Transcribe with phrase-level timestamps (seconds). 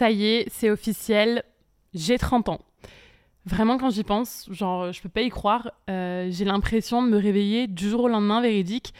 [0.00, 1.42] Ça y est, c'est officiel,
[1.92, 2.60] j'ai 30 ans.
[3.44, 5.72] Vraiment, quand j'y pense, genre, je peux pas y croire.
[5.90, 8.94] Euh, j'ai l'impression de me réveiller du jour au lendemain véridique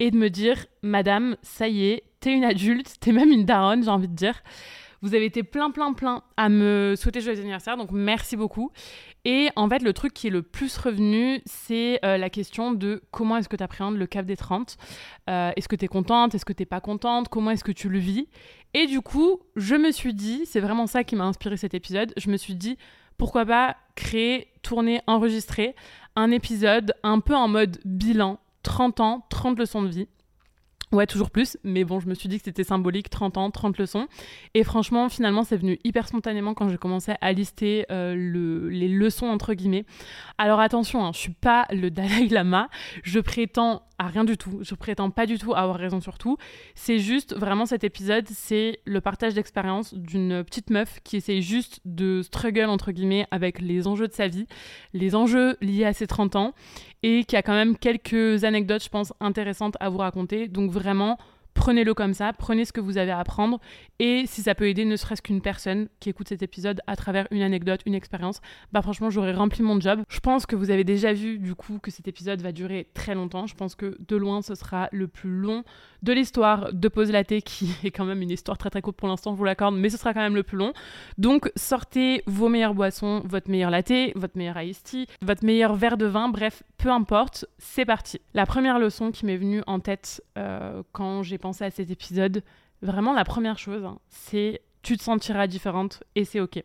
[0.00, 3.84] et de me dire, Madame, ça y est, t'es une adulte, t'es même une daronne,
[3.84, 4.42] j'ai envie de dire.
[5.04, 8.72] Vous avez été plein, plein, plein à me souhaiter joyeux anniversaire, donc merci beaucoup.
[9.26, 13.02] Et en fait, le truc qui est le plus revenu, c'est euh, la question de
[13.10, 14.78] comment est-ce que tu appréhendes le cap des 30
[15.28, 16.34] euh, Est-ce que tu es contente?
[16.34, 17.28] Est-ce que tu pas contente?
[17.28, 18.28] Comment est-ce que tu le vis?
[18.72, 22.14] Et du coup, je me suis dit, c'est vraiment ça qui m'a inspiré cet épisode,
[22.16, 22.78] je me suis dit,
[23.18, 25.76] pourquoi pas créer, tourner, enregistrer
[26.16, 30.08] un épisode un peu en mode bilan, 30 ans, 30 leçons de vie.
[30.94, 33.78] Ouais, toujours plus, mais bon, je me suis dit que c'était symbolique, 30 ans, 30
[33.78, 34.06] leçons.
[34.54, 38.86] Et franchement, finalement, c'est venu hyper spontanément quand j'ai commencé à lister euh, le, les
[38.86, 39.86] leçons, entre guillemets.
[40.38, 42.68] Alors attention, hein, je suis pas le Dalai Lama,
[43.02, 46.36] je prétends à rien du tout, je prétends pas du tout avoir raison sur tout.
[46.76, 51.80] C'est juste, vraiment, cet épisode, c'est le partage d'expérience d'une petite meuf qui essaye juste
[51.84, 54.46] de struggle, entre guillemets, avec les enjeux de sa vie,
[54.92, 56.54] les enjeux liés à ses 30 ans,
[57.06, 60.48] et qui a quand même quelques anecdotes, je pense, intéressantes à vous raconter.
[60.48, 61.18] Donc vraiment,
[61.54, 63.60] prenez-le comme ça, prenez ce que vous avez à apprendre
[63.98, 67.26] et si ça peut aider ne serait-ce qu'une personne qui écoute cet épisode à travers
[67.30, 68.40] une anecdote, une expérience,
[68.72, 70.02] bah franchement j'aurais rempli mon job.
[70.08, 73.14] Je pense que vous avez déjà vu du coup que cet épisode va durer très
[73.14, 73.46] longtemps.
[73.46, 75.64] Je pense que de loin ce sera le plus long
[76.02, 79.08] de l'histoire de Pose Latte qui est quand même une histoire très très courte pour
[79.08, 80.72] l'instant, je vous l'accorde, mais ce sera quand même le plus long.
[81.18, 85.96] Donc sortez vos meilleures boissons, votre meilleur latte, votre meilleur iced tea, votre meilleur verre
[85.96, 88.20] de vin, bref, peu importe, c'est parti.
[88.34, 92.42] La première leçon qui m'est venue en tête euh, quand j'ai pensé à cet épisode,
[92.80, 96.64] vraiment la première chose, hein, c'est tu te sentiras différente et c'est ok.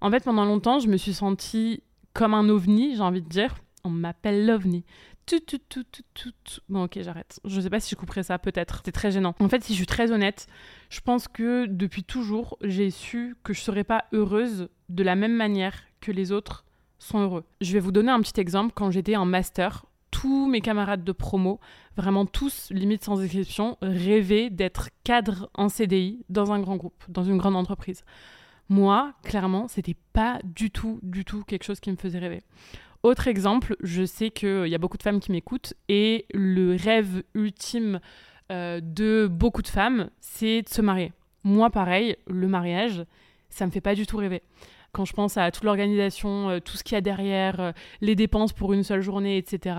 [0.00, 3.54] En fait, pendant longtemps, je me suis sentie comme un ovni, j'ai envie de dire.
[3.84, 4.84] On m'appelle l'ovni.
[5.26, 6.32] Tout, tout, tout, tout, tout.
[6.68, 7.38] Bon, ok, j'arrête.
[7.44, 8.82] Je sais pas si je couperai ça, peut-être.
[8.84, 9.36] C'est très gênant.
[9.38, 10.48] En fait, si je suis très honnête,
[10.88, 15.36] je pense que depuis toujours, j'ai su que je serais pas heureuse de la même
[15.36, 16.64] manière que les autres
[16.98, 17.44] sont heureux.
[17.60, 18.72] Je vais vous donner un petit exemple.
[18.74, 19.84] Quand j'étais en master,
[20.20, 21.60] tous mes camarades de promo,
[21.96, 27.24] vraiment tous, limite sans exception, rêvaient d'être cadre en CDI dans un grand groupe, dans
[27.24, 28.04] une grande entreprise.
[28.68, 32.42] Moi, clairement, c'était pas du tout, du tout quelque chose qui me faisait rêver.
[33.02, 37.22] Autre exemple, je sais qu'il y a beaucoup de femmes qui m'écoutent et le rêve
[37.32, 37.98] ultime
[38.52, 41.14] euh, de beaucoup de femmes, c'est de se marier.
[41.44, 43.06] Moi, pareil, le mariage,
[43.48, 44.42] ça me fait pas du tout rêver
[44.92, 48.14] quand je pense à toute l'organisation, euh, tout ce qu'il y a derrière, euh, les
[48.14, 49.76] dépenses pour une seule journée, etc.,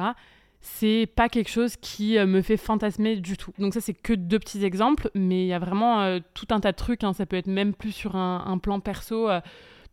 [0.64, 3.52] c'est pas quelque chose qui euh, me fait fantasmer du tout.
[3.58, 6.72] Donc ça, c'est que deux petits exemples, mais il y a vraiment tout un tas
[6.72, 7.04] de trucs.
[7.04, 7.14] Hein.
[7.14, 9.28] Ça peut être même plus sur un, plan perso.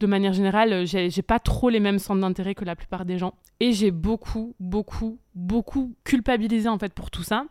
[0.01, 3.33] de manière générale, j'ai pas trop les mêmes centres d'intérêt que la plupart des gens.
[3.61, 7.47] Et j'ai beaucoup, beaucoup, beaucoup culpabilisé en fait pour tout ça.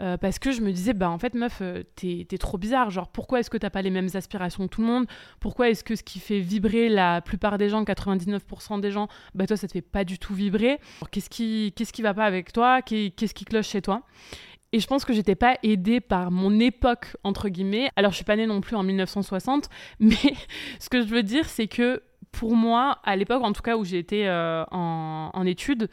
[0.00, 2.90] Euh, parce que je me disais, bah en fait, meuf, euh, t'es trop bizarre.
[2.90, 5.06] Genre, pourquoi est-ce que t'as pas les mêmes aspirations que tout le monde?
[5.40, 9.46] Pourquoi est-ce que ce qui fait vibrer la plupart des gens, 99% des gens, bah
[9.46, 10.78] toi, ça te fait pas du tout vibrer?
[11.10, 12.80] Qu'est-ce qui, qu'est-ce qui va pas avec toi?
[12.82, 14.02] Qu'est-ce qui cloche chez toi?
[14.72, 17.90] Et je pense que j'étais pas aidée par mon époque, entre guillemets.
[17.96, 19.68] Alors, je suis pas née non plus en 1960,
[20.00, 20.14] mais
[20.78, 23.84] ce que je veux dire, c'est que pour moi, à l'époque, en tout cas, où
[23.84, 25.88] j'étais euh, en, en études,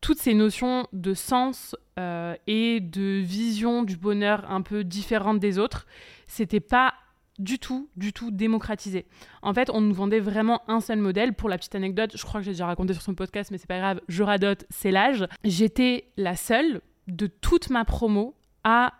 [0.00, 5.58] toutes ces notions de sens euh, et de vision du bonheur un peu différentes des
[5.58, 5.86] autres,
[6.26, 6.94] c'était pas
[7.38, 9.06] du tout, du tout démocratisé.
[9.42, 11.34] En fait, on nous vendait vraiment un seul modèle.
[11.34, 13.68] Pour la petite anecdote, je crois que j'ai déjà raconté sur son podcast, mais c'est
[13.68, 15.26] pas grave, je radote, c'est l'âge.
[15.44, 18.34] J'étais la seule de toute ma promo
[18.64, 18.92] à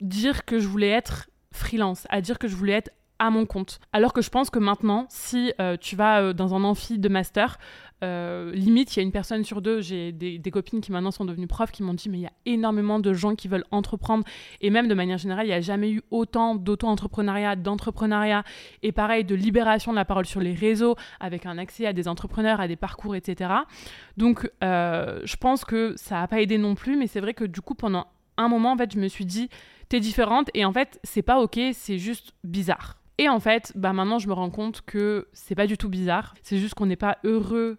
[0.00, 3.80] dire que je voulais être freelance, à dire que je voulais être à mon compte.
[3.92, 7.08] Alors que je pense que maintenant, si euh, tu vas euh, dans un amphi de
[7.08, 7.58] master,
[8.04, 11.24] euh, limite, il y a une personne sur deux, j'ai des, copines qui maintenant sont
[11.24, 14.24] devenues profs qui m'ont dit mais il y a énormément de gens qui veulent entreprendre
[14.60, 18.44] et même de manière générale, il n'y a jamais eu autant d'auto-entrepreneuriat, d'entrepreneuriat
[18.82, 22.06] et pareil de libération de la parole sur les réseaux avec un accès à des
[22.06, 23.50] entrepreneurs, à des parcours, etc.
[24.16, 27.60] Donc je pense que ça n'a pas aidé non plus, mais c'est vrai que du
[27.60, 29.48] coup pendant un moment, en fait, je me suis dit
[29.88, 32.98] t'es différente et en fait c'est pas ok, c'est juste bizarre.
[33.18, 36.34] Et en fait, bah maintenant je me rends compte que c'est pas du tout bizarre,
[36.42, 37.78] c'est juste qu'on n'est pas heureux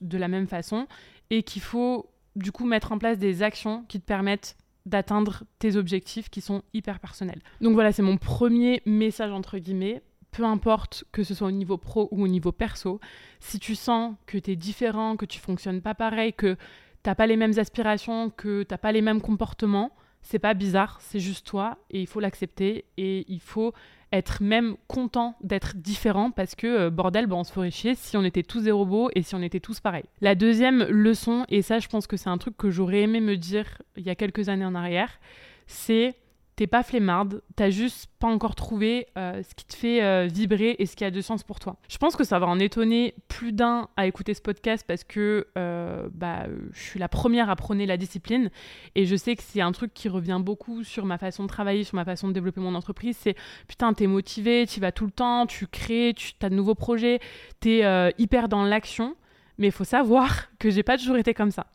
[0.00, 0.86] de la même façon
[1.30, 4.56] et qu'il faut du coup mettre en place des actions qui te permettent
[4.86, 7.42] d'atteindre tes objectifs qui sont hyper personnels.
[7.60, 10.02] Donc voilà, c'est mon premier message entre guillemets.
[10.30, 13.00] Peu importe que ce soit au niveau pro ou au niveau perso,
[13.40, 16.56] si tu sens que tu es différent, que tu fonctionnes pas pareil, que
[17.02, 21.20] t'as pas les mêmes aspirations, que t'as pas les mêmes comportements, c'est pas bizarre, c'est
[21.20, 23.72] juste toi et il faut l'accepter et il faut
[24.12, 28.16] être même content d'être différent parce que euh, bordel, bah, on se ferait chier si
[28.16, 30.04] on était tous des robots et si on était tous pareils.
[30.20, 33.36] La deuxième leçon, et ça je pense que c'est un truc que j'aurais aimé me
[33.36, 33.66] dire
[33.96, 35.18] il y a quelques années en arrière,
[35.66, 36.14] c'est
[36.58, 40.74] t'es pas flemmarde, t'as juste pas encore trouvé euh, ce qui te fait euh, vibrer
[40.80, 41.76] et ce qui a du sens pour toi.
[41.88, 45.46] Je pense que ça va en étonner plus d'un à écouter ce podcast parce que
[45.56, 48.50] euh, bah, je suis la première à prôner la discipline
[48.96, 51.84] et je sais que c'est un truc qui revient beaucoup sur ma façon de travailler,
[51.84, 53.16] sur ma façon de développer mon entreprise.
[53.20, 53.36] C'est
[53.68, 57.20] putain, t'es motivé, tu vas tout le temps, tu crées, tu as de nouveaux projets,
[57.60, 57.84] t'es
[58.18, 59.14] hyper dans l'action.
[59.58, 61.68] Mais il faut savoir que j'ai pas toujours été comme ça.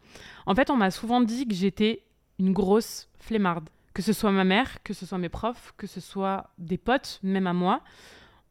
[0.46, 2.04] En fait, on m'a souvent dit que j'étais
[2.38, 6.01] une grosse flemmarde que ce soit ma mère, que ce soit mes profs, que ce
[6.01, 7.81] soit des potes, même à moi.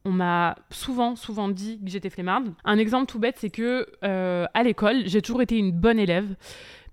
[0.05, 2.53] On m'a souvent, souvent dit que j'étais flemmarde.
[2.65, 6.35] Un exemple tout bête, c'est que euh, à l'école, j'ai toujours été une bonne élève,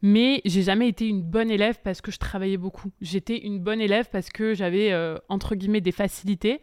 [0.02, 2.90] mais j'ai jamais été une bonne élève parce que je travaillais beaucoup.
[3.00, 6.60] J'étais une bonne élève parce que j'avais euh, entre guillemets des facilités.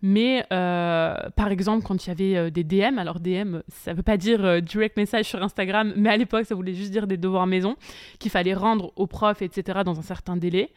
[0.00, 4.16] Mais euh, par exemple, quand il y avait des DM, alors DM, ça veut pas
[4.16, 7.74] dire direct message sur Instagram, mais à l'époque, ça voulait juste dire des devoirs maison
[8.20, 10.70] qu'il fallait rendre aux profs, etc., dans un certain délai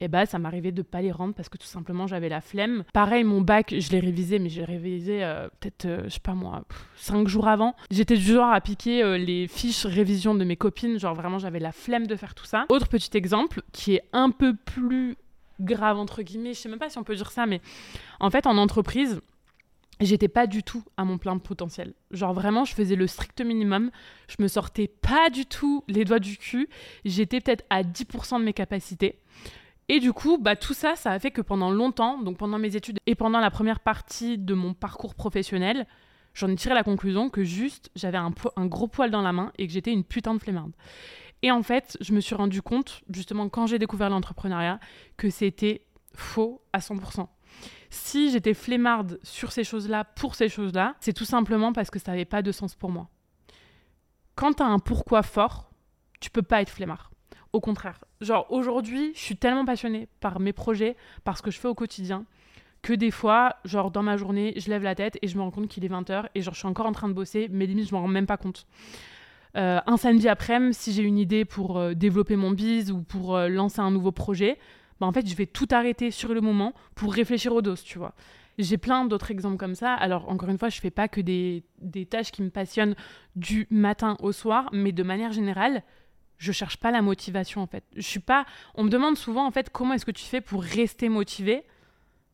[0.00, 2.84] et bah ça m'arrivait de pas les rendre parce que tout simplement j'avais la flemme.
[2.92, 6.34] Pareil, mon bac, je l'ai révisé, mais j'ai révisé euh, peut-être, euh, je sais pas
[6.34, 6.62] moi,
[6.96, 7.74] cinq jours avant.
[7.90, 11.60] J'étais du genre à piquer euh, les fiches révision de mes copines, genre vraiment j'avais
[11.60, 12.66] la flemme de faire tout ça.
[12.68, 15.16] Autre petit exemple qui est un peu plus
[15.60, 17.60] grave entre guillemets, je sais même pas si on peut dire ça, mais
[18.18, 19.20] en fait en entreprise,
[20.00, 21.92] j'étais pas du tout à mon plein potentiel.
[22.10, 23.90] Genre vraiment, je faisais le strict minimum.
[24.28, 26.68] Je me sortais pas du tout les doigts du cul.
[27.04, 29.18] J'étais peut-être à 10% de mes capacités.
[29.92, 32.76] Et du coup, bah, tout ça, ça a fait que pendant longtemps, donc pendant mes
[32.76, 35.84] études et pendant la première partie de mon parcours professionnel,
[36.32, 38.32] j'en ai tiré la conclusion que juste j'avais un,
[38.66, 40.70] gros poil dans la main et que j'étais une putain de flemmarde.
[41.42, 44.78] Et en fait, je me suis rendu compte, justement, quand j'ai découvert l'entrepreneuriat,
[45.16, 45.84] que c'était
[46.14, 47.26] faux à 100%.
[47.90, 52.12] Si j'étais flemmarde sur ces choses-là, pour ces choses-là, c'est tout simplement parce que ça
[52.12, 53.08] n'avait pas de sens pour moi.
[54.36, 55.72] Quand tu as un pourquoi fort,
[56.20, 57.09] tu peux pas être flemmard.
[57.52, 58.04] Au contraire.
[58.20, 61.74] Genre, aujourd'hui, je suis tellement passionnée par mes projets, par ce que je fais au
[61.74, 62.24] quotidien,
[62.82, 65.50] que des fois, genre, dans ma journée, je lève la tête et je me rends
[65.50, 67.88] compte qu'il est 20h et genre, je suis encore en train de bosser, mais limite,
[67.88, 68.66] je m'en rends même pas compte.
[69.56, 73.36] Euh, un samedi après-midi, si j'ai une idée pour euh, développer mon biz ou pour
[73.36, 74.58] euh, lancer un nouveau projet,
[75.00, 77.98] bah, en fait, je vais tout arrêter sur le moment pour réfléchir aux doses, tu
[77.98, 78.14] vois.
[78.58, 79.94] J'ai plein d'autres exemples comme ça.
[79.94, 81.64] Alors, encore une fois, je fais pas que des
[82.10, 82.94] tâches qui me passionnent
[83.34, 85.82] du matin au soir, mais de manière générale,
[86.40, 87.84] je cherche pas la motivation en fait.
[87.94, 88.46] Je suis pas.
[88.74, 91.64] On me demande souvent en fait comment est-ce que tu fais pour rester motivé.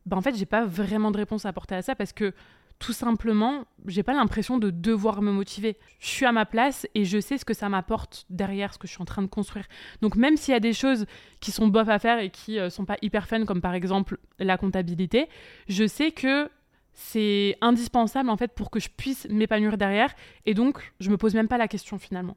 [0.07, 2.33] Ben en fait j'ai pas vraiment de réponse à apporter à ça parce que
[2.79, 5.77] tout simplement j'ai pas l'impression de devoir me motiver.
[5.99, 8.87] Je suis à ma place et je sais ce que ça m'apporte derrière ce que
[8.87, 9.67] je suis en train de construire.
[10.03, 11.07] Donc même s'il y a des choses
[11.41, 14.19] qui sont bof à faire et qui euh, sont pas hyper fun comme par exemple
[14.39, 15.29] la comptabilité,
[15.69, 16.49] je sais que
[16.93, 20.15] c'est indispensable en fait pour que je puisse m'épanouir derrière
[20.45, 22.37] et donc je me pose même pas la question finalement.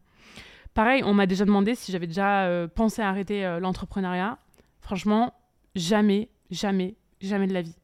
[0.74, 4.38] Pareil, on m'a déjà demandé si j'avais déjà euh, pensé à arrêter euh, l'entrepreneuriat.
[4.82, 5.34] Franchement,
[5.76, 7.76] jamais, jamais, jamais de la vie.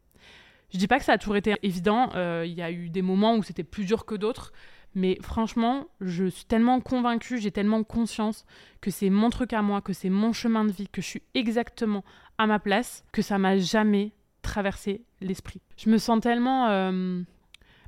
[0.72, 2.10] Je dis pas que ça a toujours été évident.
[2.16, 4.54] Euh, il y a eu des moments où c'était plus dur que d'autres.
[4.94, 8.46] Mais franchement, je suis tellement convaincue, j'ai tellement conscience
[8.80, 11.24] que c'est mon truc à moi, que c'est mon chemin de vie, que je suis
[11.34, 12.06] exactement
[12.38, 15.62] à ma place, que ça m'a jamais traversé l'esprit.
[15.76, 16.70] Je me sens tellement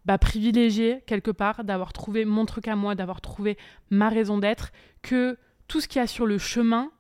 [0.07, 3.57] bah, privilégié quelque part d'avoir trouvé mon truc à moi, d'avoir trouvé
[3.89, 4.71] ma raison d'être,
[5.01, 5.37] que
[5.67, 6.91] tout ce qu'il y a sur le chemin,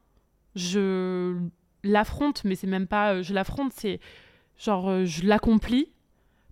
[0.55, 1.37] je
[1.83, 4.01] l'affronte, mais c'est même pas euh, je l'affronte, c'est
[4.57, 5.89] genre euh, je l'accomplis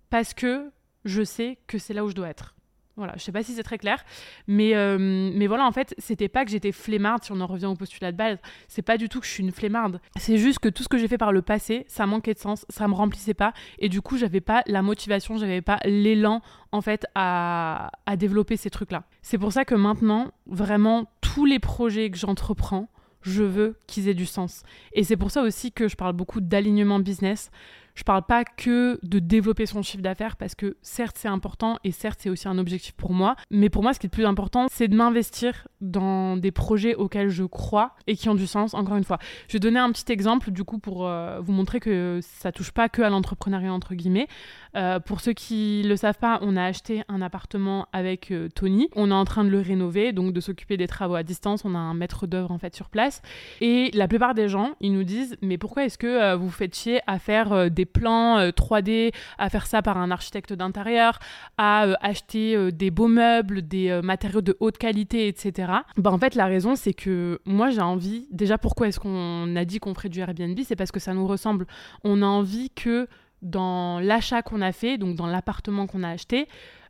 [0.08, 0.70] parce que
[1.04, 2.55] je sais que c'est là où je dois être.
[2.96, 4.02] Voilà, je sais pas si c'est très clair,
[4.46, 7.66] mais, euh, mais voilà, en fait, c'était pas que j'étais flemmarde, si on en revient
[7.66, 8.38] au postulat de base,
[8.68, 10.00] c'est pas du tout que je suis une flemmarde.
[10.16, 12.64] C'est juste que tout ce que j'ai fait par le passé, ça manquait de sens,
[12.70, 16.40] ça me remplissait pas, et du coup, j'avais pas la motivation, j'avais pas l'élan,
[16.72, 19.04] en fait, à, à développer ces trucs-là.
[19.20, 22.88] C'est pour ça que maintenant, vraiment, tous les projets que j'entreprends,
[23.20, 24.62] je veux qu'ils aient du sens.
[24.94, 27.50] Et c'est pour ça aussi que je parle beaucoup d'alignement business.
[27.96, 31.92] Je parle pas que de développer son chiffre d'affaires parce que certes c'est important et
[31.92, 34.26] certes c'est aussi un objectif pour moi, mais pour moi ce qui est le plus
[34.26, 38.74] important c'est de m'investir dans des projets auxquels je crois et qui ont du sens.
[38.74, 41.80] Encore une fois, je vais donner un petit exemple du coup pour euh, vous montrer
[41.80, 44.28] que ça touche pas que à l'entrepreneuriat entre guillemets.
[44.76, 48.88] Euh, pour ceux qui le savent pas, on a acheté un appartement avec euh, Tony.
[48.94, 51.64] On est en train de le rénover, donc de s'occuper des travaux à distance.
[51.64, 53.22] On a un maître d'œuvre en fait sur place.
[53.62, 57.00] Et la plupart des gens, ils nous disent mais pourquoi est-ce que vous faites chier
[57.06, 61.18] à faire des plans 3D, à faire ça par un architecte d'intérieur,
[61.58, 65.72] à acheter des beaux meubles, des matériaux de haute qualité, etc.
[65.96, 68.26] Bah en fait la raison c'est que moi j'ai envie.
[68.30, 70.58] Déjà pourquoi est-ce qu'on a dit qu'on ferait du Airbnb?
[70.64, 71.66] C'est parce que ça nous ressemble.
[72.04, 73.08] On a envie que
[73.42, 76.46] dans l'achat qu'on a fait, donc dans l'appartement qu'on a acheté, euh,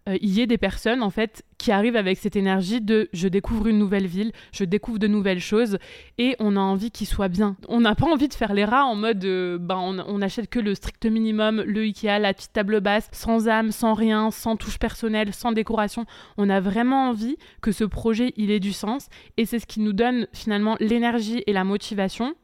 [0.08, 3.66] il y ait des personnes en fait qui arrivent avec cette énergie de je découvre
[3.66, 5.78] une nouvelle ville, je découvre de nouvelles choses
[6.18, 7.56] et on a envie qu'il soit bien.
[7.68, 10.48] On n'a pas envie de faire les rats en mode euh, ben on, on, achète
[10.48, 14.56] que le strict minimum, le Ikea, la petite table basse, sans âme, sans rien, sans
[14.56, 16.04] touche personnelle, sans décoration.
[16.36, 19.80] On a vraiment envie que ce projet il ait du sens et c'est ce qui
[19.80, 22.34] nous donne finalement l'énergie et la motivation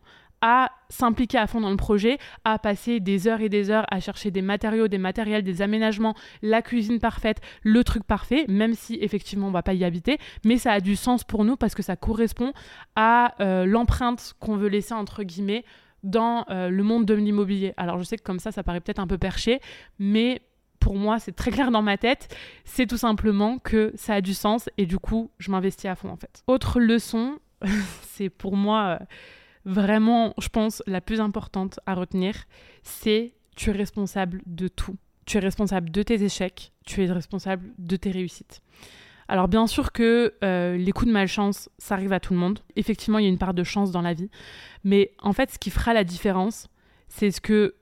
[0.43, 4.01] à s'impliquer à fond dans le projet, à passer des heures et des heures à
[4.01, 8.99] chercher des matériaux, des matériels, des aménagements, la cuisine parfaite, le truc parfait, même si
[9.01, 11.83] effectivement on va pas y habiter, mais ça a du sens pour nous parce que
[11.83, 12.53] ça correspond
[12.97, 15.65] à euh, l'empreinte qu'on veut laisser entre guillemets
[16.03, 17.73] dans euh, le monde de l'immobilier.
[17.77, 19.61] Alors je sais que comme ça, ça paraît peut-être un peu perché,
[19.99, 20.43] mais
[20.81, 22.35] pour moi, c'est très clair dans ma tête.
[22.65, 26.09] C'est tout simplement que ça a du sens et du coup, je m'investis à fond
[26.09, 26.43] en fait.
[26.49, 27.39] Autre leçon,
[28.03, 28.99] c'est pour moi.
[29.01, 29.05] Euh,
[29.65, 32.45] vraiment, je pense, la plus importante à retenir,
[32.83, 34.97] c'est tu es responsable de tout.
[35.27, 38.63] Tu es responsable de tes échecs, tu es responsable de tes réussites.
[39.29, 42.59] Alors bien sûr que euh, les coups de malchance, ça arrive à tout le monde.
[42.77, 44.31] Effectivement, il y a une part de chance dans la vie.
[44.85, 46.69] Mais en fait, ce qui fera la différence,
[47.09, 47.77] c'est ce que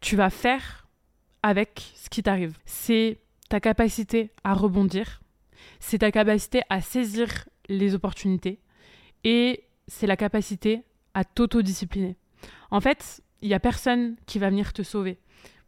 [0.00, 0.88] tu vas faire
[1.42, 2.58] avec ce qui t'arrive.
[2.64, 5.20] C'est ta capacité à rebondir,
[5.80, 7.28] c'est ta capacité à saisir
[7.68, 8.60] les opportunités
[9.22, 10.82] et c'est la capacité
[11.16, 12.14] à t'autodiscipliner.
[12.70, 15.18] En fait, il n'y a personne qui va venir te sauver.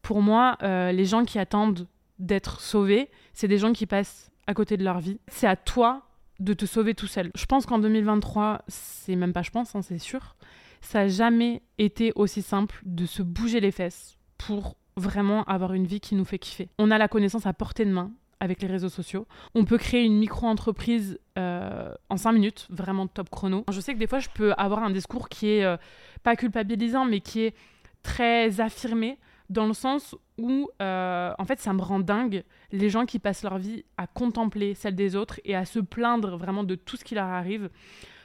[0.02, 1.88] Pour moi, euh, les gens qui attendent
[2.18, 5.18] d'être sauvés, c'est des gens qui passent à côté de leur vie.
[5.26, 6.02] C'est à toi
[6.38, 7.30] de te sauver tout seul.
[7.34, 10.36] Je pense qu'en 2023, c'est même pas je pense, hein, c'est sûr,
[10.82, 15.86] ça n'a jamais été aussi simple de se bouger les fesses pour vraiment avoir une
[15.86, 16.68] vie qui nous fait kiffer.
[16.78, 19.26] On a la connaissance à portée de main avec les réseaux sociaux.
[19.54, 23.64] On peut créer une micro-entreprise euh, en 5 minutes, vraiment top chrono.
[23.70, 25.76] Je sais que des fois, je peux avoir un discours qui est euh,
[26.22, 27.54] pas culpabilisant, mais qui est
[28.02, 29.18] très affirmé,
[29.50, 33.42] dans le sens où, euh, en fait, ça me rend dingue les gens qui passent
[33.42, 37.04] leur vie à contempler celle des autres et à se plaindre vraiment de tout ce
[37.04, 37.70] qui leur arrive.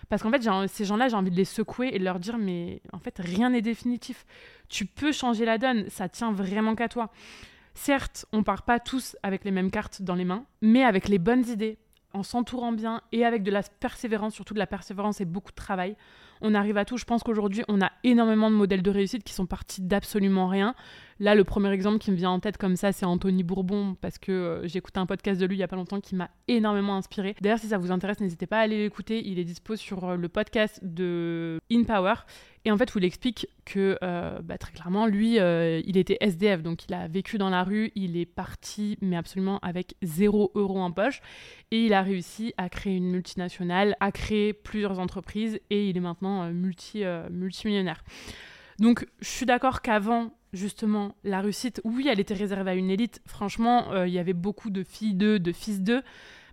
[0.09, 2.81] Parce qu'en fait, ces gens-là, j'ai envie de les secouer et de leur dire, mais
[2.91, 4.25] en fait, rien n'est définitif.
[4.67, 7.09] Tu peux changer la donne, ça tient vraiment qu'à toi.
[7.73, 11.17] Certes, on part pas tous avec les mêmes cartes dans les mains, mais avec les
[11.17, 11.77] bonnes idées,
[12.13, 15.55] en s'entourant bien et avec de la persévérance, surtout de la persévérance et beaucoup de
[15.55, 15.95] travail,
[16.43, 16.97] on arrive à tout.
[16.97, 20.75] Je pense qu'aujourd'hui, on a énormément de modèles de réussite qui sont partis d'absolument rien.
[21.19, 24.17] Là, le premier exemple qui me vient en tête comme ça, c'est Anthony Bourbon, parce
[24.17, 26.29] que euh, j'ai écouté un podcast de lui il y a pas longtemps qui m'a
[26.47, 27.35] énormément inspiré.
[27.39, 29.25] D'ailleurs, si ça vous intéresse, n'hésitez pas à aller l'écouter.
[29.25, 32.15] Il est dispo sur euh, le podcast de In Power.
[32.65, 36.63] Et en fait, où il explique que euh, bah, très clairement, lui, il était SDF,
[36.63, 40.79] donc il a vécu dans la rue, il est parti, mais absolument avec zéro euro
[40.79, 41.21] en poche,
[41.71, 46.01] et il a réussi à créer une multinationale, à créer plusieurs entreprises, et il est
[46.01, 48.03] maintenant multi, multimillionnaire.
[48.79, 53.21] Donc, je suis d'accord qu'avant, justement, la réussite, oui, elle était réservée à une élite.
[53.25, 56.01] Franchement, euh, il y avait beaucoup de filles d'eux, de fils d'eux.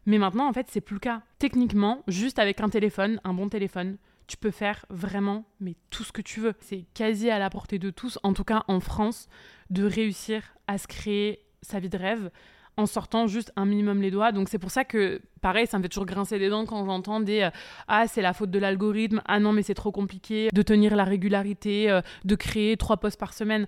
[0.07, 1.23] Mais maintenant, en fait, c'est plus le cas.
[1.39, 3.97] Techniquement, juste avec un téléphone, un bon téléphone,
[4.27, 6.55] tu peux faire vraiment mais tout ce que tu veux.
[6.61, 9.29] C'est quasi à la portée de tous, en tout cas en France,
[9.69, 12.31] de réussir à se créer sa vie de rêve
[12.77, 14.33] en sortant juste un minimum les doigts.
[14.33, 17.21] Donc c'est pour ça que, pareil, ça me fait toujours grincer des dents quand j'entends
[17.21, 17.51] des euh,
[17.89, 21.05] Ah, c'est la faute de l'algorithme, ah non, mais c'est trop compliqué de tenir la
[21.05, 23.67] régularité, euh, de créer trois posts par semaine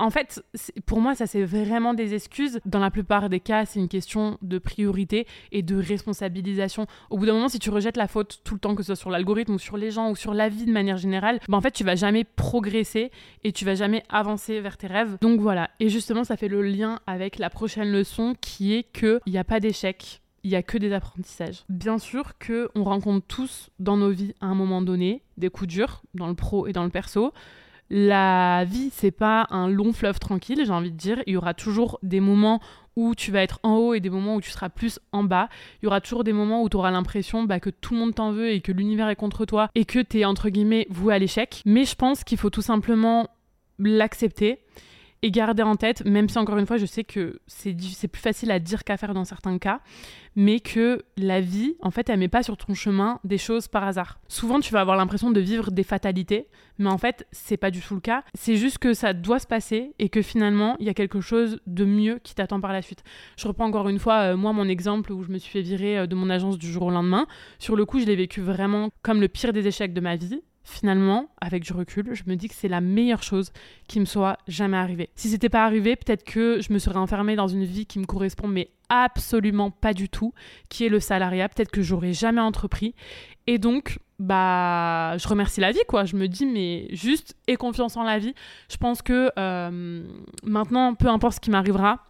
[0.00, 0.42] en fait,
[0.86, 2.60] pour moi, ça c'est vraiment des excuses.
[2.64, 6.86] Dans la plupart des cas, c'est une question de priorité et de responsabilisation.
[7.10, 8.96] Au bout d'un moment, si tu rejettes la faute tout le temps, que ce soit
[8.96, 11.60] sur l'algorithme ou sur les gens ou sur la vie de manière générale, ben en
[11.60, 13.10] fait, tu vas jamais progresser
[13.44, 15.18] et tu vas jamais avancer vers tes rêves.
[15.20, 15.70] Donc voilà.
[15.80, 19.38] Et justement, ça fait le lien avec la prochaine leçon qui est que il n'y
[19.38, 20.22] a pas d'échec.
[20.42, 21.64] Il n'y a que des apprentissages.
[21.68, 25.68] Bien sûr que on rencontre tous dans nos vies à un moment donné des coups
[25.68, 27.34] durs dans le pro et dans le perso
[27.90, 31.22] la vie, c'est pas un long fleuve tranquille, j'ai envie de dire.
[31.26, 32.60] Il y aura toujours des moments
[32.96, 35.48] où tu vas être en haut et des moments où tu seras plus en bas.
[35.80, 38.14] Il y aura toujours des moments où tu auras l'impression bah, que tout le monde
[38.14, 41.14] t'en veut et que l'univers est contre toi et que tu es entre guillemets voué
[41.14, 41.62] à l'échec.
[41.66, 43.28] Mais je pense qu'il faut tout simplement
[43.78, 44.60] l'accepter
[45.22, 48.50] et garder en tête, même si encore une fois je sais que c'est plus facile
[48.50, 49.80] à dire qu'à faire dans certains cas,
[50.36, 53.84] mais que la vie, en fait, elle met pas sur ton chemin des choses par
[53.84, 54.20] hasard.
[54.28, 56.48] Souvent, tu vas avoir l'impression de vivre des fatalités,
[56.78, 58.22] mais en fait, c'est pas du tout le cas.
[58.34, 61.60] C'est juste que ça doit se passer et que finalement, il y a quelque chose
[61.66, 63.02] de mieux qui t'attend par la suite.
[63.36, 65.98] Je reprends encore une fois, euh, moi, mon exemple où je me suis fait virer
[65.98, 67.26] euh, de mon agence du jour au lendemain.
[67.58, 70.40] Sur le coup, je l'ai vécu vraiment comme le pire des échecs de ma vie.
[70.62, 73.52] Finalement, avec du recul, je me dis que c'est la meilleure chose
[73.88, 75.10] qui me soit jamais arrivée.
[75.14, 78.06] Si c'était pas arrivé, peut-être que je me serais enfermée dans une vie qui me
[78.06, 80.34] correspond, mais absolument pas du tout,
[80.68, 81.48] qui est le salariat.
[81.48, 82.94] Peut-être que j'aurais jamais entrepris.
[83.46, 86.04] Et donc, bah, je remercie la vie, quoi.
[86.04, 88.34] Je me dis, mais juste, aie confiance en la vie.
[88.68, 90.02] Je pense que euh,
[90.44, 92.04] maintenant, peu importe ce qui m'arrivera,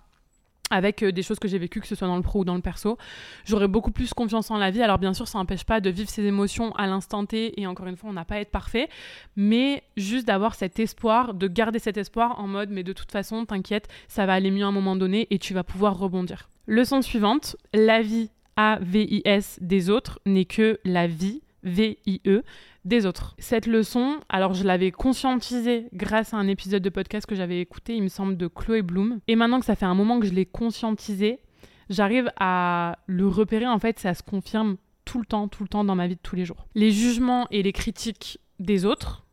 [0.71, 2.55] avec euh, des choses que j'ai vécues, que ce soit dans le pro ou dans
[2.55, 2.97] le perso.
[3.45, 4.83] J'aurais beaucoup plus confiance en la vie.
[4.83, 7.87] Alors bien sûr, ça n'empêche pas de vivre ses émotions à l'instant T, et encore
[7.87, 8.89] une fois, on n'a pas à être parfait,
[9.37, 13.45] mais juste d'avoir cet espoir, de garder cet espoir en mode, mais de toute façon,
[13.45, 16.49] t'inquiète, ça va aller mieux à un moment donné, et tu vas pouvoir rebondir.
[16.67, 22.43] Leçon suivante, la vie A-V-I-S des autres n'est que la vie V-I-E
[22.85, 23.35] des autres.
[23.39, 27.95] Cette leçon, alors je l'avais conscientisée grâce à un épisode de podcast que j'avais écouté,
[27.95, 29.21] il me semble, de Chloé Bloom.
[29.29, 31.41] Et maintenant que ça fait un moment que je l'ai conscientisé,
[31.89, 33.67] j'arrive à le repérer.
[33.67, 36.21] En fait, ça se confirme tout le temps, tout le temps dans ma vie de
[36.23, 36.67] tous les jours.
[36.75, 39.25] Les jugements et les critiques des autres,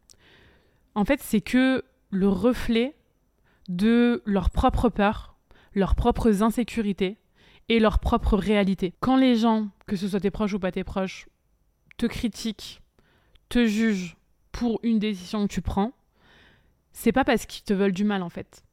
[0.95, 2.95] en fait, c'est que le reflet
[3.69, 5.35] de leurs propres peurs,
[5.73, 7.17] leurs propres insécurités
[7.69, 8.93] et leur propre réalité.
[8.99, 11.27] Quand les gens, que ce soit tes proches ou pas tes proches,
[11.97, 12.81] te critiquent,
[13.49, 14.17] te jugent
[14.51, 15.91] pour une décision que tu prends,
[16.91, 18.63] c'est pas parce qu'ils te veulent du mal en fait.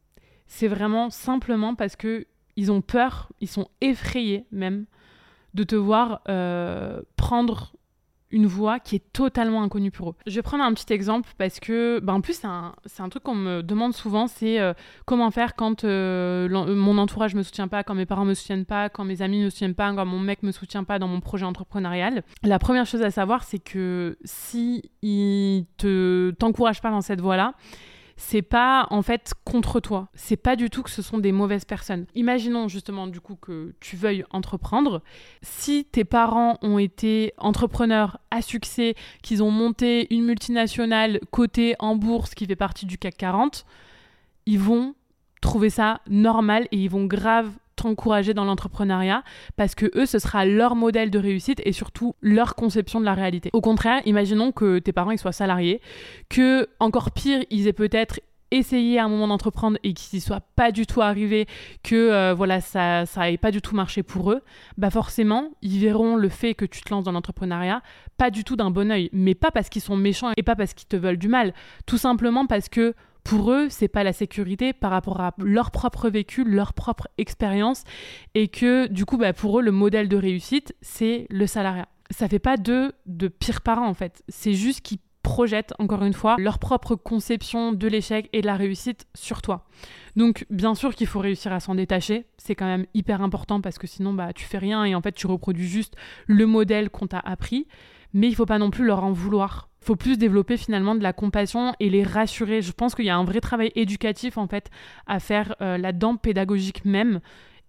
[0.47, 2.27] C'est vraiment simplement parce que
[2.57, 4.87] ils ont peur, ils sont effrayés même
[5.55, 7.75] de te voir euh, prendre
[8.35, 10.15] une voix qui est totalement inconnue pour eux.
[10.27, 13.23] Je vais prendre un petit exemple parce que, ben en plus, c'est un, un, truc
[13.23, 14.75] qu'on me demande souvent, c'est euh,
[15.07, 18.89] comment faire quand euh, mon entourage me soutient pas, quand mes parents me soutiennent pas,
[18.89, 21.47] quand mes amis me soutiennent pas, quand mon mec me soutient pas dans mon projet
[21.47, 22.25] entrepreneurial.
[22.43, 27.55] La première chose à savoir, c'est que si il te t'encourage pas dans cette voie-là,
[28.17, 30.09] c'est pas en fait contre toi.
[30.15, 32.07] C'est pas du tout que ce sont des mauvaises personnes.
[32.15, 35.03] Imaginons justement du coup que tu veuilles entreprendre.
[35.43, 41.97] Si tes parents ont été entrepreneurs à succès, qu'ils ont monté une multinationale cotée en
[41.97, 43.67] bourse qui fait partie du CAC 40,
[44.47, 44.95] ils vont
[45.41, 47.51] trouver ça normal et ils vont grave
[47.85, 49.23] t'encourager dans l'entrepreneuriat
[49.57, 53.15] parce que eux ce sera leur modèle de réussite et surtout leur conception de la
[53.15, 53.51] réalité.
[53.53, 55.81] Au contraire, imaginons que tes parents ils soient salariés,
[56.29, 60.43] que encore pire, ils aient peut-être essayé à un moment d'entreprendre et qu'ils n'y soient
[60.55, 61.47] pas du tout arrivés,
[61.83, 64.43] que euh, voilà ça ça ait pas du tout marché pour eux,
[64.79, 67.83] bah forcément ils verront le fait que tu te lances dans l'entrepreneuriat
[68.17, 70.73] pas du tout d'un bon oeil, mais pas parce qu'ils sont méchants et pas parce
[70.73, 71.53] qu'ils te veulent du mal,
[71.85, 76.09] tout simplement parce que pour eux, c'est pas la sécurité par rapport à leur propre
[76.11, 77.85] vécu, leur propre expérience,
[78.35, 81.89] et que du coup, bah, pour eux, le modèle de réussite, c'est le salariat.
[82.11, 84.23] Ça fait pas d'eux de pires parents en fait.
[84.29, 88.57] C'est juste qu'ils projettent encore une fois leur propre conception de l'échec et de la
[88.57, 89.67] réussite sur toi.
[90.15, 93.79] Donc bien sûr qu'il faut réussir à s'en détacher, c'est quand même hyper important parce
[93.79, 95.97] que sinon bah tu fais rien et en fait tu reproduis juste
[96.27, 97.67] le modèle qu'on t'a appris,
[98.15, 101.13] mais il faut pas non plus leur en vouloir faut plus développer finalement de la
[101.13, 102.63] compassion et les rassurer.
[102.63, 104.71] Je pense qu'il y a un vrai travail éducatif en fait
[105.07, 107.21] à faire euh, là-dedans, pédagogique même.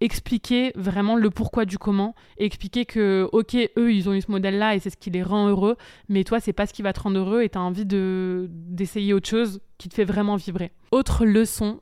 [0.01, 4.57] Expliquer vraiment le pourquoi du comment, expliquer que ok eux ils ont eu ce modèle
[4.57, 5.77] là et c'est ce qui les rend heureux,
[6.09, 8.49] mais toi c'est pas ce qui va te rendre heureux et tu as envie de
[8.49, 10.73] d'essayer autre chose qui te fait vraiment vibrer.
[10.91, 11.79] Autre leçon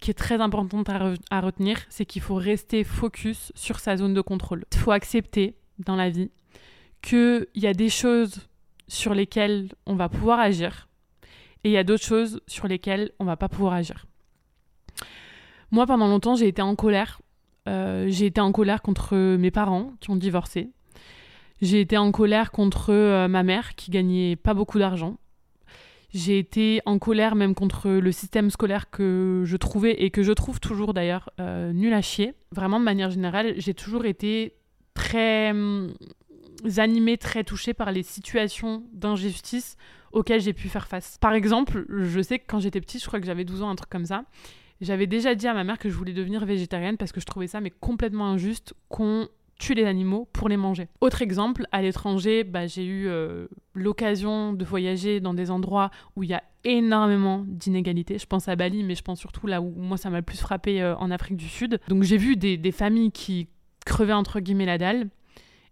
[0.00, 4.14] qui est très importante à, à retenir, c'est qu'il faut rester focus sur sa zone
[4.14, 4.64] de contrôle.
[4.72, 6.30] Il faut accepter dans la vie
[7.06, 8.48] qu'il y a des choses
[8.88, 10.88] sur lesquelles on va pouvoir agir
[11.64, 14.06] et il y a d'autres choses sur lesquelles on va pas pouvoir agir.
[15.70, 17.20] Moi, pendant longtemps, j'ai été en colère.
[17.68, 20.70] Euh, j'ai été en colère contre mes parents qui ont divorcé.
[21.60, 25.16] J'ai été en colère contre euh, ma mère qui gagnait pas beaucoup d'argent.
[26.10, 30.32] J'ai été en colère même contre le système scolaire que je trouvais et que je
[30.32, 32.34] trouve toujours d'ailleurs euh, nul à chier.
[32.52, 34.54] Vraiment, de manière générale, j'ai toujours été
[34.94, 35.52] très
[36.78, 39.76] animés, très touchés par les situations d'injustice
[40.12, 41.18] auxquelles j'ai pu faire face.
[41.20, 43.76] Par exemple, je sais que quand j'étais petite, je crois que j'avais 12 ans, un
[43.76, 44.24] truc comme ça,
[44.80, 47.46] j'avais déjà dit à ma mère que je voulais devenir végétarienne parce que je trouvais
[47.46, 50.88] ça mais complètement injuste qu'on tue les animaux pour les manger.
[51.00, 56.22] Autre exemple, à l'étranger, bah, j'ai eu euh, l'occasion de voyager dans des endroits où
[56.22, 58.18] il y a énormément d'inégalités.
[58.18, 60.40] Je pense à Bali, mais je pense surtout là où moi ça m'a le plus
[60.40, 61.80] frappé euh, en Afrique du Sud.
[61.88, 63.48] Donc j'ai vu des, des familles qui
[63.86, 65.08] crevaient entre guillemets la dalle.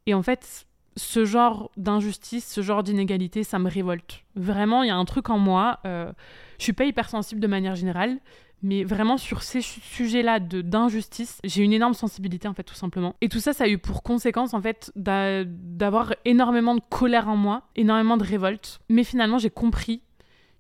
[0.07, 4.25] Et en fait, ce genre d'injustice, ce genre d'inégalité, ça me révolte.
[4.37, 5.81] Vraiment, il y a un truc en moi.
[5.87, 6.13] Euh,
[6.59, 8.19] je suis pas hypersensible de manière générale,
[8.63, 13.15] mais vraiment sur ces sujets-là d'injustice, j'ai une énorme sensibilité en fait, tout simplement.
[13.21, 17.37] Et tout ça, ça a eu pour conséquence en fait d'avoir énormément de colère en
[17.37, 18.81] moi, énormément de révolte.
[18.89, 20.03] Mais finalement, j'ai compris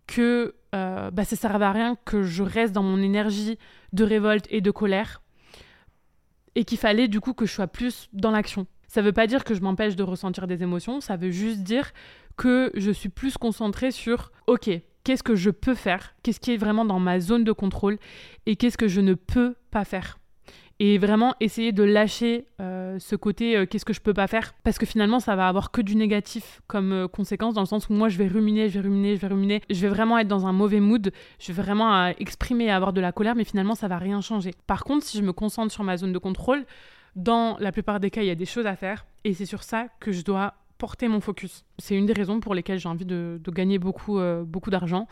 [0.06, 3.58] que euh, bah, ça servait à rien que je reste dans mon énergie
[3.92, 5.22] de révolte et de colère,
[6.56, 9.42] et qu'il fallait du coup que je sois plus dans l'action ça veut pas dire
[9.42, 11.92] que je m'empêche de ressentir des émotions, ça veut juste dire
[12.36, 14.70] que je suis plus concentrée sur, ok,
[15.02, 17.98] qu'est-ce que je peux faire, qu'est-ce qui est vraiment dans ma zone de contrôle
[18.46, 20.20] et qu'est-ce que je ne peux pas faire
[20.80, 24.54] et vraiment essayer de lâcher euh, ce côté euh, qu'est-ce que je peux pas faire
[24.64, 27.88] parce que finalement ça va avoir que du négatif comme euh, conséquence dans le sens
[27.88, 30.26] où moi je vais ruminer, je vais ruminer, je vais ruminer, je vais vraiment être
[30.26, 33.76] dans un mauvais mood, je vais vraiment exprimer et avoir de la colère mais finalement
[33.76, 34.50] ça va rien changer.
[34.66, 36.64] Par contre, si je me concentre sur ma zone de contrôle,
[37.16, 39.62] dans la plupart des cas, il y a des choses à faire et c'est sur
[39.62, 41.64] ça que je dois porter mon focus.
[41.78, 45.06] C'est une des raisons pour lesquelles j'ai envie de, gagner beaucoup, euh, beaucoup d'argent.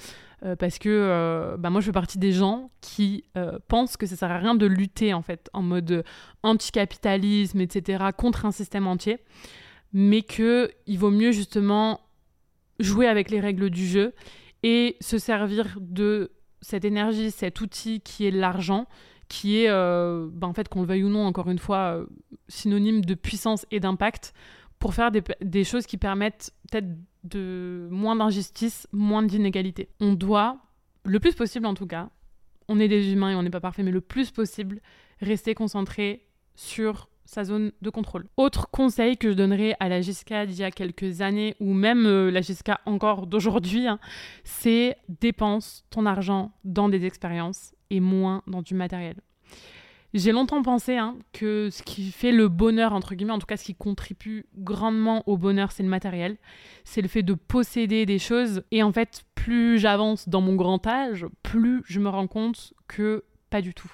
[0.45, 3.25] Euh, parce que euh, bah moi, je fais partie des gens qui
[3.69, 6.05] pensent que ça sert à rien de lutter, en fait, en mode
[6.43, 9.19] anticapitalisme, etc., contre un système entier.
[9.93, 12.01] Mais qu'il vaut mieux, justement,
[12.79, 14.15] jouer avec les règles du jeu
[14.63, 18.87] et se servir de cette énergie, cet outil qui est l'argent,
[19.33, 22.05] qui est, bah, en fait, qu'on le veuille ou non, encore une fois,
[22.49, 24.35] synonyme de puissance et d'impact
[24.79, 26.89] pour faire des, choses qui permettent peut-être
[27.25, 29.89] de moins d'injustice, moins d'inégalité.
[30.01, 30.59] On doit,
[31.05, 32.11] le plus possible en tout cas,
[32.69, 34.83] on est des humains et on n'est pas parfait, mais le plus possible,
[35.21, 38.27] rester concentré sur sa zone de contrôle.
[38.37, 42.05] Autre conseil que je donnerais à la Jessica d'il y a quelques années, ou même
[42.05, 43.99] euh, la Jessica encore d'aujourd'hui, hein,
[44.45, 49.15] c'est dépense ton argent dans des expériences et moins dans du matériel.
[50.15, 53.57] J'ai longtemps pensé hein, que ce qui fait le bonheur, entre guillemets, en tout cas
[53.57, 56.37] ce qui contribue grandement au bonheur, c'est le matériel.
[56.85, 58.63] C'est le fait de posséder des choses.
[58.71, 63.25] Et en fait, plus j'avance dans mon grand âge, plus je me rends compte que
[63.49, 63.91] pas du tout.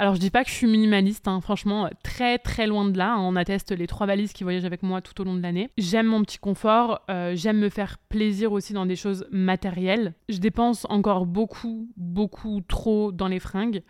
[0.00, 3.12] Alors je dis pas que je suis minimaliste, hein, franchement, très très loin de là.
[3.12, 3.20] Hein.
[3.20, 5.68] on atteste les trois valises qui voyagent avec moi tout au long de l'année.
[5.76, 10.14] J'aime mon petit confort, euh, j'aime me faire plaisir aussi dans des choses matérielles.
[10.30, 13.82] Je dépense encore beaucoup, beaucoup trop dans les fringues.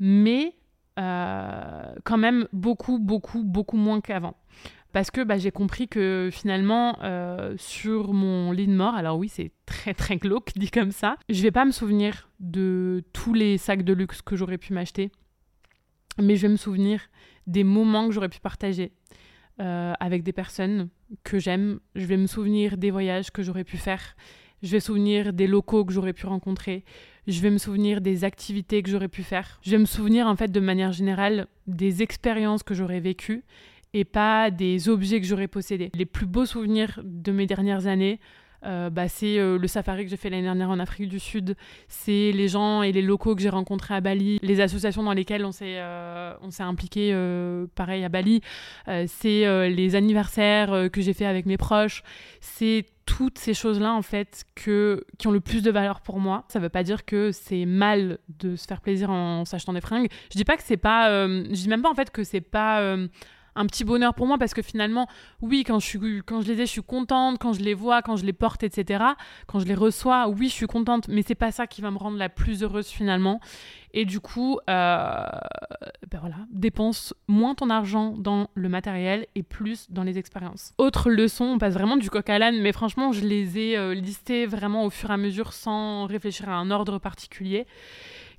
[0.00, 0.56] Mais
[0.98, 4.34] euh, quand même beaucoup, beaucoup, beaucoup moins qu'avant.
[4.92, 9.28] Parce que bah, j'ai compris que finalement, euh, sur mon lit de mort, alors oui,
[9.28, 13.56] c'est très très glauque dit comme ça, je vais pas me souvenir de tous les
[13.56, 15.12] sacs de luxe que j'aurais pu m'acheter,
[16.20, 17.00] mais je vais me souvenir
[17.46, 18.92] des moments que j'aurais pu partager
[19.60, 20.88] euh, avec des personnes
[21.24, 21.80] que j'aime.
[21.94, 24.16] Je vais me souvenir des voyages que j'aurais pu faire.
[24.62, 26.84] Je vais me souvenir des locaux que j'aurais pu rencontrer
[27.28, 29.60] je vais me souvenir des activités que j'aurais pu faire.
[29.62, 33.44] Je vais me souvenir en fait de manière générale des expériences que j'aurais vécues
[33.92, 35.90] et pas des objets que j'aurais possédés.
[35.94, 38.18] Les plus beaux souvenirs de mes dernières années,
[38.64, 41.56] euh, bah, c'est euh, le safari que j'ai fait l'année dernière en Afrique du Sud,
[41.86, 45.44] c'est les gens et les locaux que j'ai rencontrés à Bali, les associations dans lesquelles
[45.44, 47.14] on s'est euh, impliqué
[47.74, 48.40] pareil à Bali,
[49.06, 52.02] c'est les anniversaires que j'ai fait avec mes proches,
[52.40, 56.44] c'est toutes ces choses-là en fait qui ont le plus de valeur pour moi.
[56.48, 60.08] Ça veut pas dire que c'est mal de se faire plaisir en s'achetant des fringues.
[60.32, 62.96] Je dis pas que c'est pas, je dis même pas en fait que c'est pas
[63.58, 65.08] un petit bonheur pour moi parce que finalement,
[65.42, 68.02] oui, quand je, suis, quand je les ai, je suis contente, quand je les vois,
[68.02, 69.04] quand je les porte, etc.
[69.46, 71.98] Quand je les reçois, oui, je suis contente, mais c'est pas ça qui va me
[71.98, 73.40] rendre la plus heureuse finalement.
[73.94, 75.24] Et du coup, euh,
[76.10, 80.72] ben voilà, dépense moins ton argent dans le matériel et plus dans les expériences.
[80.78, 83.94] Autre leçon, on passe vraiment du coq à l'âne, mais franchement, je les ai euh,
[83.94, 87.66] listées vraiment au fur et à mesure sans réfléchir à un ordre particulier.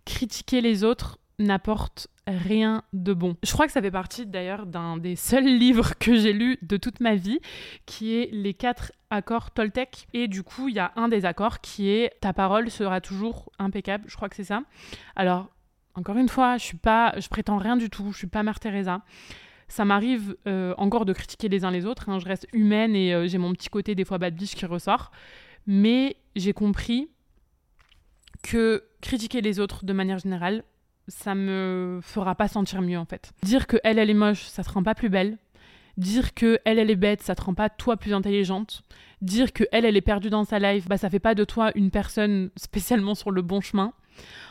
[0.06, 3.36] Critiquer les autres n'apporte rien de bon.
[3.44, 6.78] Je crois que ça fait partie d'ailleurs d'un des seuls livres que j'ai lu de
[6.78, 7.40] toute ma vie,
[7.86, 10.08] qui est Les quatre accords Toltec.
[10.14, 13.52] Et du coup, il y a un des accords qui est Ta parole sera toujours
[13.58, 14.06] impeccable.
[14.08, 14.62] Je crois que c'est ça.
[15.16, 15.50] Alors,
[15.96, 18.12] encore une fois, je suis pas, je prétends rien du tout.
[18.12, 19.02] Je suis pas Mère Teresa.
[19.68, 22.10] Ça m'arrive euh, encore de critiquer les uns les autres.
[22.10, 22.20] Hein.
[22.20, 25.12] Je reste humaine et euh, j'ai mon petit côté des fois bad bitch qui ressort.
[25.68, 27.10] Mais j'ai compris
[28.42, 30.64] que critiquer les autres de manière générale,
[31.10, 33.32] ça me fera pas sentir mieux en fait.
[33.44, 35.38] Dire que elle, elle est moche, ça te rend pas plus belle.
[35.98, 38.84] Dire que elle, elle est bête, ça te rend pas toi plus intelligente.
[39.22, 41.72] Dire que elle, elle est perdue dans sa life, bah ça fait pas de toi
[41.76, 43.94] une personne spécialement sur le bon chemin.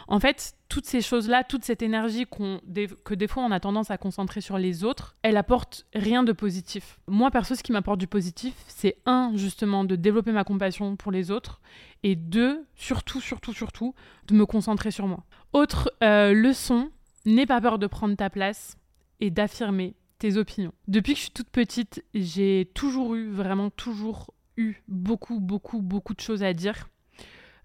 [0.08, 3.98] En fait, toutes ces choses-là, toute cette énergie que des fois on a tendance à
[3.98, 6.98] concentrer sur les autres, elle apporte rien de positif.
[7.06, 11.12] Moi, perso, ce qui m'apporte du positif, c'est un, justement, de développer ma compassion pour
[11.12, 11.60] les autres,
[12.02, 13.94] et deux, surtout, surtout, surtout,
[14.28, 15.24] de me concentrer sur moi.
[15.52, 16.90] Autre euh, leçon,
[17.24, 18.76] n'aie pas peur de prendre ta place
[19.20, 20.72] et d'affirmer tes opinions.
[20.88, 26.14] Depuis que je suis toute petite, j'ai toujours eu, vraiment toujours eu beaucoup, beaucoup, beaucoup
[26.14, 26.88] de choses à dire.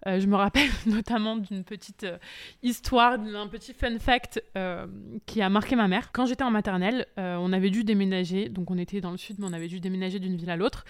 [0.06, 2.18] Euh, je me rappelle notamment d'une petite euh,
[2.62, 4.42] histoire, d'un petit fun fact
[5.26, 6.10] qui a marqué ma mère.
[6.12, 9.46] Quand j'étais en maternelle, on avait dû déménager, donc on était dans le sud, mais
[9.46, 10.84] on avait dû déménager d'une ville à l'autre.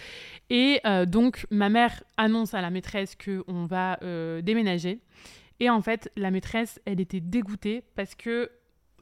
[0.50, 3.98] Et donc ma mère annonce à la maîtresse qu'on va
[4.42, 5.00] déménager.
[5.60, 8.50] Et en fait, la maîtresse, elle était dégoûtée parce que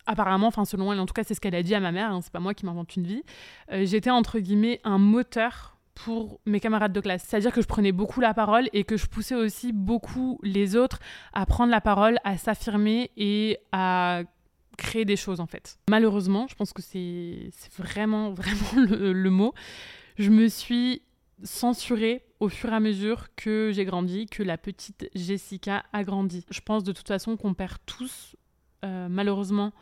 [0.07, 2.11] apparemment, enfin selon elle, en tout cas c'est ce qu'elle a dit à ma mère,
[2.11, 3.23] hein, c'est pas moi qui m'invente une vie,
[3.71, 7.25] j'étais entre guillemets un moteur pour mes camarades de classe.
[7.27, 10.99] C'est-à-dire que je prenais beaucoup la parole et que je poussais aussi beaucoup les autres
[11.33, 14.23] à prendre la parole, à s'affirmer et à
[14.79, 15.79] créer des choses en fait.
[15.89, 19.55] Malheureusement, je pense que c'est vraiment, vraiment le, mot,
[20.19, 21.03] je me suis
[21.43, 26.45] censurée au fur et à mesure que j'ai grandi, que la petite Jessica a grandi.
[26.51, 28.37] Je pense de toute façon qu'on perd tous,
[28.85, 29.73] euh, malheureusement,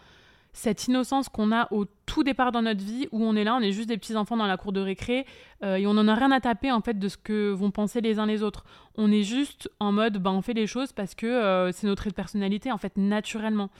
[0.53, 3.61] cette innocence qu'on a au tout départ dans notre vie, où on est là, on
[3.61, 5.25] est juste des petits enfants dans la cour de récré,
[5.62, 8.01] euh, et on n'en a rien à taper en fait de ce que vont penser
[8.01, 8.64] les uns les autres.
[8.96, 12.03] On est juste en mode, bah, on fait les choses parce que euh, c'est notre
[12.03, 13.70] trait de personnalité en fait naturellement.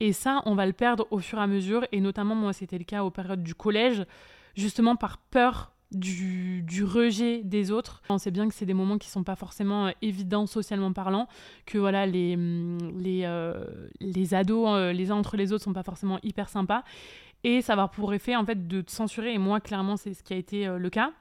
[0.00, 2.78] Et ça, on va le perdre au fur et à mesure, et notamment moi c'était
[2.78, 4.04] le cas aux périodes du collège,
[4.54, 8.02] justement par peur du, rejet des autres.
[8.08, 11.28] On sait bien que c'est des moments qui sont pas forcément euh, évidents socialement parlant,
[11.64, 13.64] que voilà les, mm, les, euh,
[14.00, 16.82] les ados euh, les uns entre les autres sont pas forcément hyper sympas.
[17.44, 20.32] Et ça va pour effet en fait de censurer, et moi clairement c'est ce qui
[20.32, 21.12] a été le cas.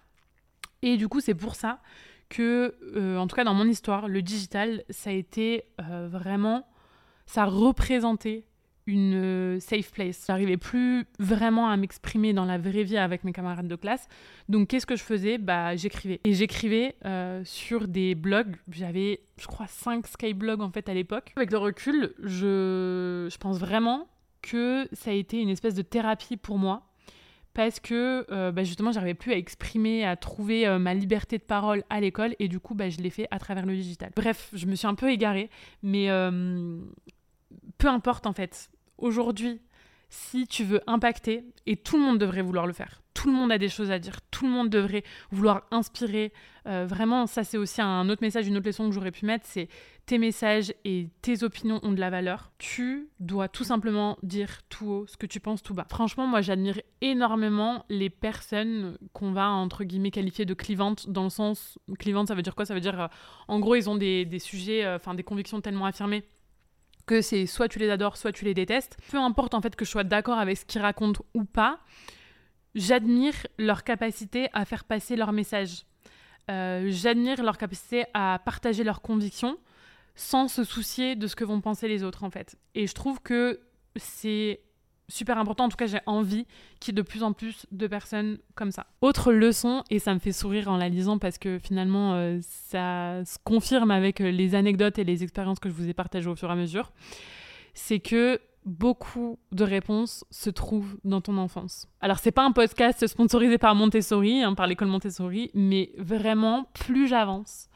[0.82, 1.82] Et du coup c'est pour ça
[2.30, 2.74] que,
[3.18, 6.68] en tout cas dans mon histoire, le digital, ça a été vraiment,
[7.28, 8.46] ça représentait
[8.88, 10.26] une euh, safe place.
[10.28, 14.08] J'arrivais plus vraiment à m'exprimer dans la vraie vie avec mes camarades de classe.
[14.50, 15.38] Donc qu'est-ce que je faisais?
[15.38, 16.22] Bah j'écrivais.
[16.24, 18.56] Et j'écrivais euh, sur des blogs.
[18.72, 21.34] J'avais, je crois, 5 skyblogs en fait à l'époque.
[21.36, 24.08] Avec le recul, je, je pense vraiment
[24.42, 26.84] que ça a été une espèce de thérapie pour moi.
[27.56, 31.84] Parce que euh, bah, justement, j'arrivais plus à exprimer, à trouver ma liberté de parole
[31.90, 32.36] à l'école.
[32.40, 34.12] Et du coup, bah, je l'ai fait à travers le digital.
[34.14, 35.50] Bref, je me suis un peu égarée.
[35.82, 36.10] Mais
[37.78, 39.62] peu importe en fait aujourd'hui,
[40.10, 43.52] si tu veux impacter, et tout le monde devrait vouloir le faire, tout le monde
[43.52, 46.32] a des choses à dire, tout le monde devrait vouloir inspirer.
[46.68, 49.46] Euh, vraiment, ça c'est aussi un autre message, une autre leçon que j'aurais pu mettre,
[49.48, 49.68] c'est
[50.06, 52.52] tes messages et tes opinions ont de la valeur.
[52.60, 55.88] Tu dois tout simplement dire tout haut ce que tu penses tout bas.
[55.90, 61.30] Franchement, moi j'admire énormément les personnes qu'on va entre guillemets qualifier de clivantes, dans le
[61.30, 62.66] sens clivante, ça veut dire quoi?
[62.66, 63.08] Ça veut dire, euh,
[63.48, 66.26] en gros, ils ont des, des sujets, euh, enfin des convictions tellement affirmées
[67.06, 68.98] que c'est soit tu les adores, soit tu les détestes.
[69.12, 71.80] Peu importe en fait que je sois d'accord avec ce qu'ils racontent ou pas,
[72.74, 75.86] j'admire leur capacité à faire passer leur message.
[76.52, 79.58] Euh, j'admire leur capacité à partager leurs convictions
[80.16, 82.56] sans se soucier de ce que vont penser les autres en fait.
[82.74, 83.60] Et je trouve que
[83.96, 84.62] c'est
[85.08, 85.66] super important.
[85.66, 86.46] En tout cas, j'ai envie
[86.80, 88.88] qu'il y ait de plus en plus de personnes comme ça.
[89.02, 93.24] Autre leçon, et ça me fait sourire en la lisant parce que finalement, euh, ça
[93.26, 96.36] se confirme avec euh, les anecdotes et les expériences que je vous ai partagées au
[96.36, 96.92] fur et à mesure,
[97.74, 101.88] c'est que beaucoup de réponses se trouvent dans ton enfance.
[102.02, 107.08] Alors, c'est pas un podcast sponsorisé par Montessori, hein, par l'école Montessori, mais vraiment, plus
[107.08, 107.70] j'avance,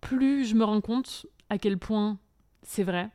[0.00, 2.18] plus je me rends compte à quel point
[2.62, 3.10] c'est vrai.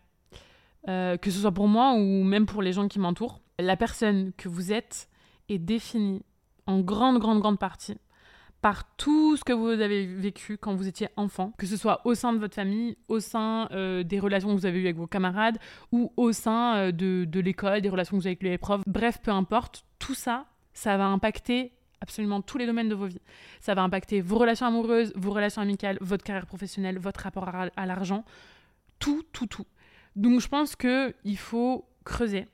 [0.88, 4.32] Euh, que ce soit pour moi ou même pour les gens qui m'entourent la personne
[4.34, 5.10] que vous êtes
[5.50, 6.24] est définie
[6.66, 7.98] en grande, grande, grande partie
[8.62, 12.14] par tout ce que vous avez vécu quand vous étiez enfant, que ce soit au
[12.14, 15.08] sein de votre famille, au sein euh, des relations que vous avez eues avec vos
[15.08, 15.58] camarades,
[15.92, 18.82] ou au sein euh, de, l'école, des relations que vous avez avec les profs.
[18.86, 23.22] Bref, peu importe, tout ça, ça va impacter absolument tous les domaines de vos vies.
[23.62, 27.70] Ça va impacter vos relations amoureuses, vos relations amicales, votre carrière professionnelle, votre rapport à,
[27.76, 28.26] à l'argent,
[29.00, 29.66] tout, tout, tout.
[30.18, 32.48] Donc je pense qu'il faut creuser,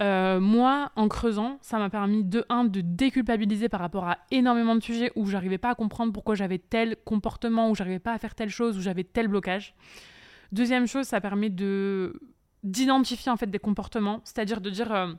[0.00, 4.76] euh, moi, en creusant, ça m'a permis de un de déculpabiliser par rapport à énormément
[4.76, 8.18] de sujets où j'arrivais pas à comprendre pourquoi j'avais tel comportement, où j'arrivais pas à
[8.18, 9.74] faire telle chose, où j'avais tel blocage.
[10.52, 12.20] Deuxième chose, ça permet de
[12.64, 15.12] d'identifier en fait des comportements, c'est-à-dire de dire euh,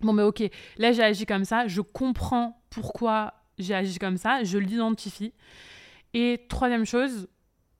[0.00, 0.42] bon mais ok,
[0.78, 5.32] là j'ai agi comme ça, je comprends pourquoi j'ai agi comme ça, je l'identifie.
[6.12, 7.28] Et troisième chose,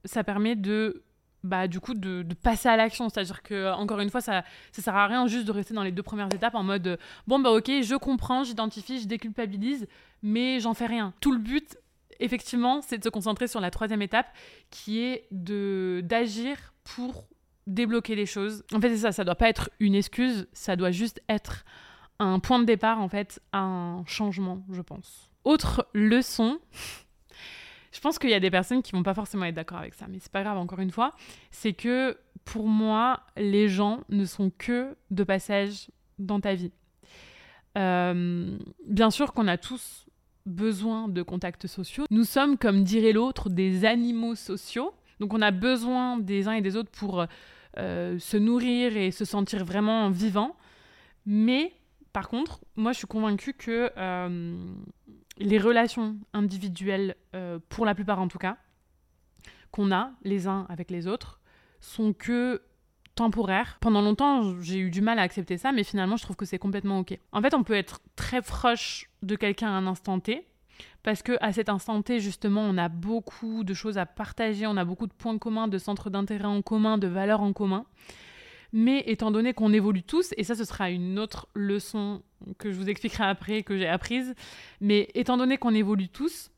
[0.04, 1.04] ça permet de
[1.46, 3.08] bah, du coup, de, passer à l'action.
[3.08, 4.44] C'est-à-dire que, encore une fois, ça
[4.76, 6.96] ne sert à rien juste de rester dans les deux premières étapes en mode euh,
[7.26, 9.86] bon, bah ok, je comprends, j'identifie, je déculpabilise,
[10.22, 11.14] mais j'en fais rien.
[11.20, 11.78] Tout le but,
[12.20, 14.26] effectivement, c'est de se concentrer sur la troisième étape
[14.70, 17.26] qui est d'agir pour
[17.66, 18.64] débloquer les choses.
[18.72, 21.64] En fait, c'est ça, ça doit pas être une excuse, ça doit juste être
[22.18, 25.30] un point de départ, en fait, un changement, je pense.
[25.44, 26.58] Autre leçon,
[27.96, 30.04] je pense qu'il y a des personnes qui vont pas forcément être d'accord avec ça,
[30.06, 31.12] mais c'est pas grave, encore une fois.
[31.50, 36.72] C'est que pour moi, les gens ne sont que de passage dans ta vie.
[37.78, 40.04] Euh, bien sûr qu'on a tous
[40.44, 42.04] besoin de contacts sociaux.
[42.10, 44.92] Nous sommes, comme dirait l'autre, des animaux sociaux.
[45.18, 47.24] Donc on a besoin des uns et des autres pour
[47.78, 50.54] euh, se nourrir et se sentir vraiment vivant.
[51.24, 51.72] Mais
[52.12, 54.56] par contre, moi je suis convaincue que euh,
[55.38, 58.56] les relations individuelles, euh, pour la plupart en tout cas,
[59.70, 61.40] qu'on a les uns avec les autres,
[61.80, 62.62] sont que
[63.14, 63.78] temporaires.
[63.80, 66.58] Pendant longtemps, j'ai eu du mal à accepter ça, mais finalement, je trouve que c'est
[66.58, 67.18] complètement OK.
[67.32, 70.46] En fait, on peut être très proche de quelqu'un à un instant T,
[71.02, 74.76] parce que à cet instant T, justement, on a beaucoup de choses à partager, on
[74.76, 77.86] a beaucoup de points communs, de centres d'intérêt en commun, de valeurs en commun.
[78.72, 82.22] Mais étant donné qu'on évolue tous, et ça ce sera une autre leçon
[82.58, 84.34] que je vous expliquerai après, que j'ai apprise,
[84.80, 86.50] mais étant donné qu'on évolue tous,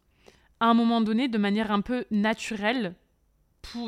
[0.61, 2.94] à un moment donné, de manière un peu naturelle,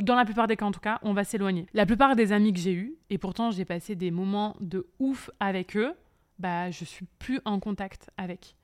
[0.02, 1.66] dans la plupart des cas en tout cas, on va s'éloigner.
[1.74, 5.30] La plupart des amis que j'ai eus, et pourtant j'ai passé des moments de ouf
[5.40, 5.94] avec eux,
[6.38, 8.56] bah je suis plus en contact avec.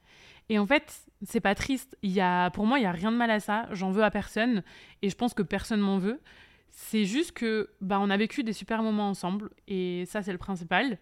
[0.48, 1.96] Et en fait, c'est pas triste.
[2.02, 3.66] Il y a, pour moi, il y a rien de mal à ça.
[3.72, 4.62] J'en veux à personne,
[5.02, 6.20] et je pense que personne m'en veut.
[6.70, 10.38] C'est juste que bah, on a vécu des super moments ensemble, et ça c'est le
[10.38, 10.98] principal.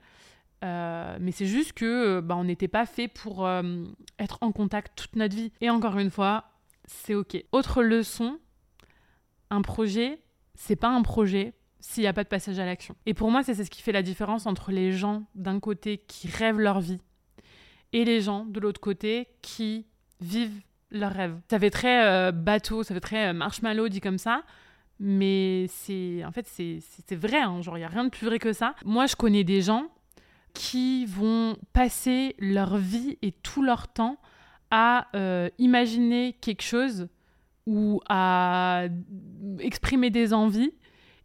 [0.65, 3.85] Euh, mais c'est juste que bah, on n'était pas fait pour euh,
[4.19, 5.53] être en contact toute notre vie.
[5.61, 6.45] Et encore une fois,
[6.87, 7.37] c'est ok.
[7.53, 8.39] Autre leçon,
[9.51, 10.21] un projet,
[10.55, 12.97] c'est pas un projet s'il n'y a pas de passage à l'action.
[13.05, 16.29] Et pour moi, c'est ce qui fait la différence entre les gens d'un côté qui
[16.29, 17.01] rêvent leur vie
[17.93, 19.87] et les gens de l'autre côté qui
[20.21, 21.39] vivent leur rêve.
[21.51, 24.45] Ça fait très euh, bateau, ça fait très marshmallow dit comme ça,
[25.01, 27.61] mais c'est en fait c'est vrai, hein.
[27.63, 28.75] genre il y a rien de plus vrai que ça.
[28.85, 29.89] Moi, je connais des gens
[30.53, 34.19] qui vont passer leur vie et tout leur temps
[34.71, 37.09] à euh, imaginer quelque chose
[37.67, 38.85] ou à
[39.59, 40.73] exprimer des envies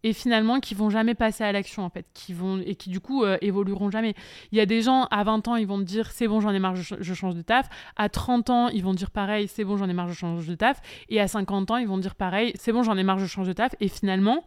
[0.03, 2.99] et finalement qui vont jamais passer à l'action en fait, qui vont et qui du
[2.99, 4.13] coup euh, évolueront jamais.
[4.51, 6.51] Il y a des gens à 20 ans, ils vont te dire c'est bon, j'en
[6.51, 7.67] ai marre, je, change de taf.
[7.95, 10.55] À 30 ans, ils vont dire pareil, c'est bon, j'en ai marre, je change de
[10.55, 10.81] taf.
[11.09, 13.47] Et à 50 ans, ils vont dire pareil, c'est bon, j'en ai marre, je change
[13.47, 13.75] de taf.
[13.79, 14.43] Et finalement,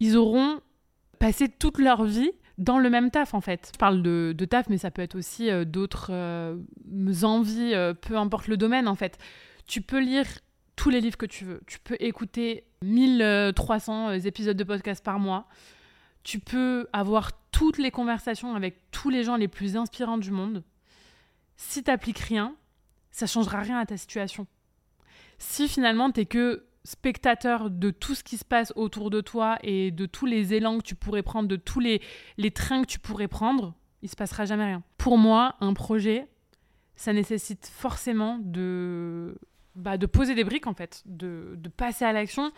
[0.00, 0.60] ils auront
[1.18, 3.70] passé toute leur vie dans le même taf en fait.
[3.72, 6.56] Je parle de, taf, mais ça peut être aussi euh, d'autres euh,
[7.22, 9.18] envies, peu importe le domaine en fait.
[9.66, 10.26] Tu peux lire
[10.80, 11.60] tous les livres que tu veux.
[11.66, 15.46] Tu peux écouter 1300 euh, épisodes de podcast par mois.
[16.22, 20.64] Tu peux avoir toutes les conversations avec tous les gens les plus inspirants du monde.
[21.58, 22.56] Si tu n'appliques rien,
[23.10, 24.46] ça changera rien à ta situation.
[25.36, 29.90] Si finalement tu que spectateur de tout ce qui se passe autour de toi et
[29.90, 32.00] de tous les élans que tu pourrais prendre, de tous les,
[32.38, 34.82] les trains que tu pourrais prendre, il se passera jamais rien.
[34.96, 36.26] Pour moi, un projet,
[36.96, 39.36] ça nécessite forcément de
[39.76, 42.52] bah, de poser des briques en fait, de, passer à l'action,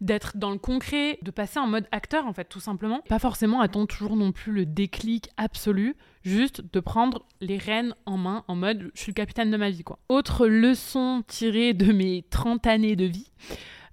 [0.00, 3.02] d'être dans le concret, de passer en mode acteur en fait tout simplement.
[3.08, 8.16] Pas forcément attendre toujours non plus le déclic absolu, juste de prendre les rênes en
[8.16, 9.98] main en mode je suis le capitaine de ma vie quoi.
[10.08, 13.30] Autre leçon tirée de mes 30 années de vie,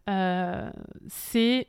[0.09, 0.69] euh,
[1.07, 1.67] c'est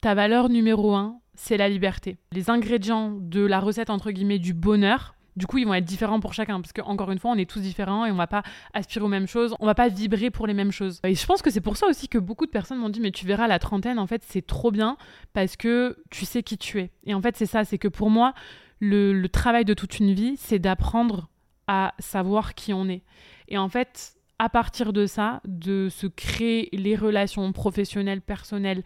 [0.00, 2.18] ta valeur numéro un, c'est la liberté.
[2.32, 6.20] Les ingrédients de la recette entre guillemets du bonheur, du coup, ils vont être différents
[6.20, 8.42] pour chacun, parce qu'encore une fois, on est tous différents et on va pas
[8.74, 11.00] aspirer aux mêmes choses, on va pas vibrer pour les mêmes choses.
[11.04, 13.12] Et je pense que c'est pour ça aussi que beaucoup de personnes m'ont dit, mais
[13.12, 14.96] tu verras, la trentaine, en fait, c'est trop bien,
[15.32, 16.90] parce que tu sais qui tu es.
[17.04, 18.34] Et en fait, c'est ça, c'est que pour moi,
[18.80, 21.30] le, travail de toute une vie, c'est d'apprendre
[21.66, 23.02] à savoir qui on est.
[23.48, 28.82] Et en fait, à partir de ça, de se créer les relations professionnelles, personnelles,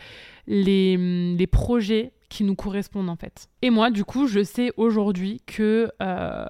[0.46, 0.96] les,
[1.34, 3.48] les projets qui nous correspondent en fait.
[3.62, 6.46] Et moi, du coup, je sais aujourd'hui que euh,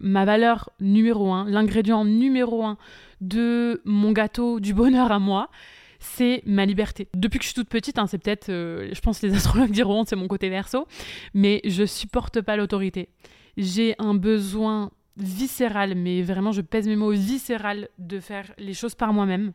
[0.00, 2.76] ma valeur numéro un, l'ingrédient numéro un
[3.20, 5.50] de mon gâteau du bonheur à moi,
[5.98, 7.08] c'est ma liberté.
[7.14, 9.70] Depuis que je suis toute petite, hein, c'est peut-être, euh, je pense que les astrologues
[9.70, 10.86] diront, c'est mon côté verso,
[11.32, 13.08] mais je supporte pas l'autorité.
[13.56, 18.94] J'ai un besoin viscéral, mais vraiment, je pèse mes mots, viscéral de faire les choses
[18.94, 19.52] par moi-même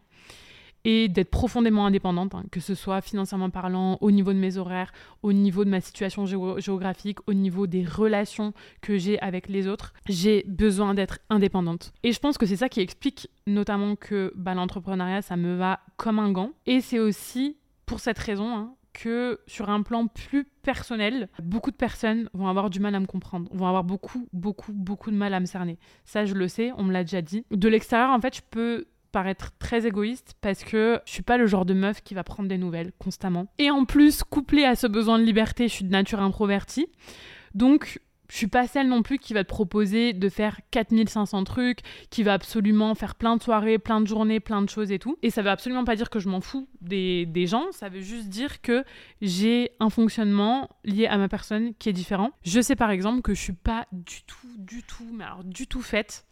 [0.85, 4.91] et d'être profondément indépendante, hein, que ce soit financièrement parlant, au niveau de mes horaires,
[5.23, 9.93] au niveau de ma situation géographique, au niveau des relations que j'ai avec les autres.
[10.07, 11.91] J'ai besoin d'être indépendante.
[12.03, 15.79] Et je pense que c'est ça qui explique notamment que bah, l'entrepreneuriat, ça me va
[15.97, 16.51] comme un gant.
[16.65, 21.75] Et c'est aussi pour cette raison hein, que sur un plan plus personnel, beaucoup de
[21.75, 25.33] personnes vont avoir du mal à me comprendre, vont avoir beaucoup, beaucoup, beaucoup de mal
[25.33, 25.77] à me cerner.
[26.05, 27.45] Ça, je le sais, on me l'a déjà dit.
[27.51, 31.47] De l'extérieur, en fait, je peux paraître très égoïste parce que je suis pas le
[31.47, 33.47] genre de meuf qui va prendre des nouvelles constamment.
[33.57, 36.87] Et en plus, couplé à ce besoin de liberté, je suis de nature introvertie.
[37.53, 41.79] Donc, je suis pas celle non plus qui va te proposer de faire 4500 trucs,
[42.09, 45.17] qui va absolument faire plein de soirées, plein de journées, plein de choses et tout.
[45.23, 48.01] Et ça veut absolument pas dire que je m'en fous des, des, gens, ça veut
[48.01, 48.83] juste dire que
[49.21, 52.31] j'ai un fonctionnement lié à ma personne qui est différent.
[52.43, 55.65] Je sais par exemple que je suis pas du tout, du tout, mais alors du
[55.65, 56.25] tout faite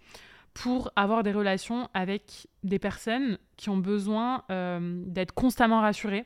[0.57, 6.25] pour avoir des relations avec des personnes qui ont besoin euh, d'être constamment rassurées,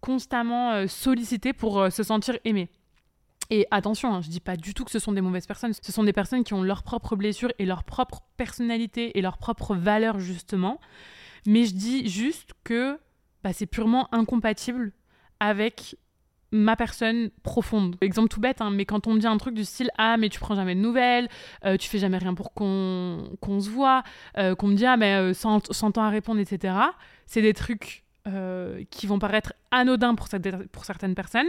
[0.00, 2.70] constamment euh, sollicitées pour euh, se sentir aimées.
[3.50, 5.92] Et attention, hein, je dis pas du tout que ce sont des mauvaises personnes, ce
[5.92, 9.74] sont des personnes qui ont leurs propres blessures et leur propre personnalité et leurs propres
[9.74, 10.80] valeurs justement.
[11.46, 12.98] Mais je dis juste que
[13.44, 14.92] bah, c'est purement incompatible
[15.40, 15.98] avec
[16.50, 17.96] ma personne profonde.
[18.00, 20.28] Exemple tout bête, hein, mais quand on me dit un truc du style Ah, mais
[20.28, 21.28] tu prends jamais de nouvelles,
[21.64, 23.28] euh, tu fais jamais rien pour qu'on
[23.60, 24.02] se voit,
[24.38, 26.74] euh, qu'on me dit Ah, mais sans, sans temps à répondre, etc.
[27.26, 28.04] C'est des trucs
[28.90, 30.28] qui vont paraître anodins pour,
[30.70, 31.46] pour certaines personnes,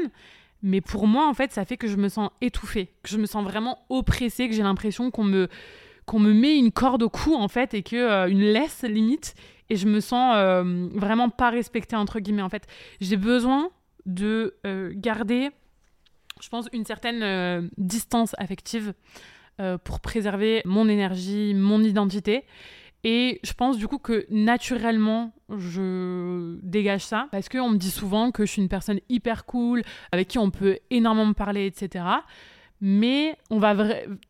[0.63, 3.25] mais pour moi, en fait, ça fait que je me sens étouffée, que je me
[3.25, 5.49] sens vraiment oppressée, que j'ai l'impression qu'on me,
[6.13, 9.35] me met une corde au cou, en fait, et que une laisse limite,
[9.69, 10.37] et je me sens
[10.95, 12.43] vraiment pas respectée, entre guillemets.
[12.43, 12.65] En fait,
[13.01, 13.71] j'ai besoin
[14.05, 15.49] de euh, garder,
[16.41, 18.93] je pense, une certaine euh, distance affective
[19.59, 22.45] euh, pour préserver mon énergie, mon identité.
[23.03, 28.31] Et je pense du coup que naturellement, je dégage ça parce qu'on me dit souvent
[28.31, 32.03] que je suis une personne hyper cool, avec qui on peut énormément parler, etc.
[32.81, 33.75] Mais on va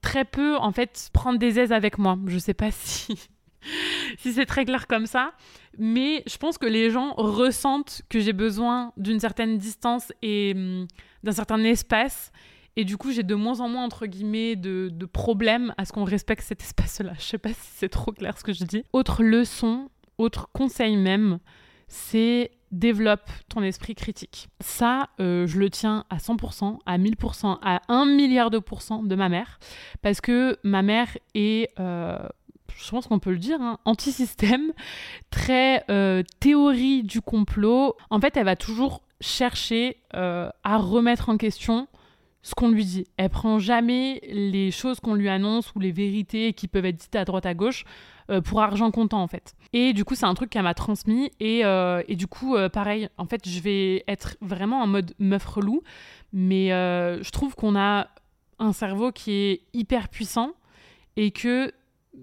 [0.01, 2.17] très peu en fait prendre des aises avec moi.
[2.27, 3.29] Je sais pas si
[4.17, 5.33] si c'est très clair comme ça.
[5.77, 10.87] Mais je pense que les gens ressentent que j'ai besoin d'une certaine distance et hum,
[11.23, 12.31] d'un certain espace.
[12.75, 15.91] Et du coup, j'ai de moins en moins, entre guillemets, de, de problèmes à ce
[15.91, 17.13] qu'on respecte cet espace-là.
[17.17, 18.83] Je sais pas si c'est trop clair ce que je dis.
[18.93, 21.39] Autre leçon, autre conseil même,
[21.87, 24.49] c'est développe ton esprit critique.
[24.59, 29.15] Ça, euh, je le tiens à 100%, à 1000%, à 1 milliard de pourcents de
[29.15, 29.59] ma mère,
[30.01, 32.19] parce que ma mère est euh,
[32.83, 34.71] je pense qu'on peut le dire, hein, anti-système,
[35.29, 37.95] très euh, théorie du complot.
[38.09, 41.87] En fait, elle va toujours chercher euh, à remettre en question
[42.41, 43.05] ce qu'on lui dit.
[43.17, 47.15] Elle prend jamais les choses qu'on lui annonce ou les vérités qui peuvent être dites
[47.17, 47.83] à droite à gauche
[48.29, 49.55] euh, pour argent comptant en fait.
[49.73, 53.25] Et du coup, c'est un truc qu'elle m'a transmis et, et, du coup, pareil, en
[53.25, 55.83] fait, je vais être vraiment en mode meuf relou,
[56.33, 58.07] mais je trouve qu'on a
[58.57, 60.53] un cerveau qui est hyper puissant
[61.17, 61.71] et que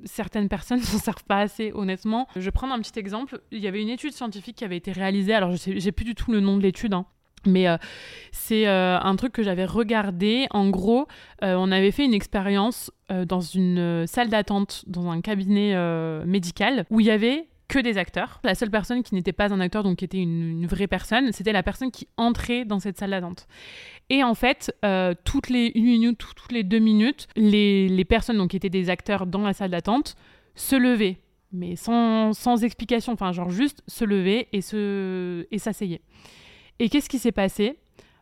[0.04, 2.26] certaines personnes ne s'en servent pas assez, honnêtement.
[2.34, 3.40] Je vais prendre un petit exemple.
[3.50, 6.04] Il y avait une étude scientifique qui avait été réalisée, alors je sais, j'ai plus
[6.04, 7.06] du tout le nom de l'étude, hein.
[7.46, 7.76] Mais euh,
[8.32, 10.46] c'est euh, un truc que j'avais regardé.
[10.50, 11.06] En gros,
[11.42, 15.76] euh, on avait fait une expérience dans une salle d'attente, dans un cabinet
[16.26, 18.40] médical, où il y avait que des acteurs.
[18.44, 21.52] La seule personne qui n'était pas un acteur, donc qui était une, vraie personne, c'était
[21.52, 23.46] la personne qui entrait dans cette salle d'attente.
[24.08, 28.50] Et en fait, euh, toutes les une minute, toutes les deux minutes, les, personnes donc,
[28.50, 30.16] qui étaient des acteurs dans la salle d'attente
[30.54, 31.18] se levaient,
[31.52, 34.60] mais sans, sans explication, enfin genre juste se lever et
[35.50, 36.02] et s'asseyaient.
[36.78, 37.78] Et qu'est-ce qui s'est passé?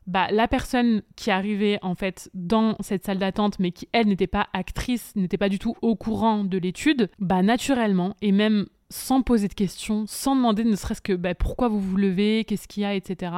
[0.07, 4.27] Bah, la personne qui arrivait en fait dans cette salle d'attente, mais qui elle n'était
[4.27, 9.23] pas actrice, n'était pas du tout au courant de l'étude, bah naturellement et même sans
[9.23, 12.83] poser de questions, sans demander ne serait-ce que bah, pourquoi vous vous levez, qu'est-ce qu'il
[12.83, 13.33] y a, etc.,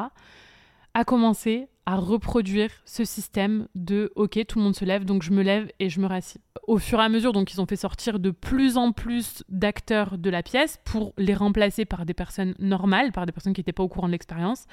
[0.94, 5.30] a commencé à reproduire ce système de ok tout le monde se lève donc je
[5.30, 6.40] me lève et je me rassis.
[6.66, 10.18] Au fur et à mesure donc ils ont fait sortir de plus en plus d'acteurs
[10.18, 13.72] de la pièce pour les remplacer par des personnes normales, par des personnes qui n'étaient
[13.72, 14.66] pas au courant de l'expérience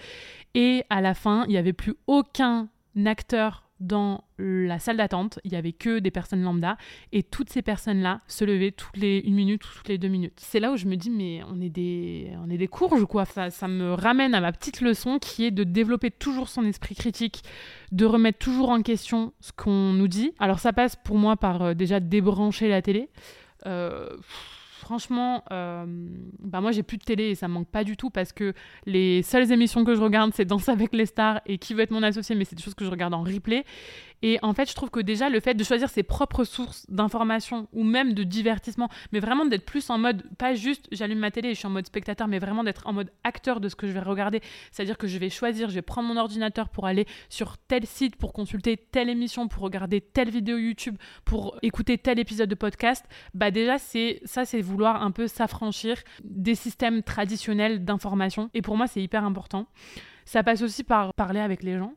[0.55, 2.69] et à la fin il n'y avait plus aucun
[3.05, 6.77] acteur dans la salle d'attente, il y avait que des personnes lambda
[7.11, 10.33] et toutes ces personnes-là se levaient toutes les une minute ou toutes les deux minutes.
[10.37, 13.25] C'est là où je me dis mais on est des on est des courges quoi.
[13.25, 16.95] Ça, ça me ramène à ma petite leçon qui est de développer toujours son esprit
[16.95, 17.43] critique,
[17.91, 20.33] de remettre toujours en question ce qu'on nous dit.
[20.39, 23.09] Alors ça passe pour moi par euh, déjà débrancher la télé.
[23.65, 24.09] Euh,
[24.83, 25.85] franchement, euh,
[26.39, 28.53] bah moi j'ai plus de télé et ça me manque pas du tout parce que
[28.85, 31.91] les seules émissions que je regarde c'est Danse avec les stars et qui veut être
[31.91, 33.63] mon associé, mais c'est des choses que je regarde en replay.
[34.23, 37.67] Et en fait, je trouve que déjà le fait de choisir ses propres sources d'information
[37.73, 41.49] ou même de divertissement, mais vraiment d'être plus en mode, pas juste j'allume ma télé
[41.49, 43.85] et je suis en mode spectateur, mais vraiment d'être en mode acteur de ce que
[43.85, 44.41] je vais regarder.
[44.71, 48.15] C'est-à-dire que je vais choisir, je vais prendre mon ordinateur pour aller sur tel site,
[48.15, 50.95] pour consulter telle émission, pour regarder telle vidéo YouTube,
[51.25, 53.05] pour écouter tel épisode de podcast.
[53.33, 58.49] Bah déjà, c'est ça, c'est vouloir un peu s'affranchir des systèmes traditionnels d'information.
[58.53, 59.67] Et pour moi, c'est hyper important.
[60.23, 61.93] Ça passe aussi par parler avec les gens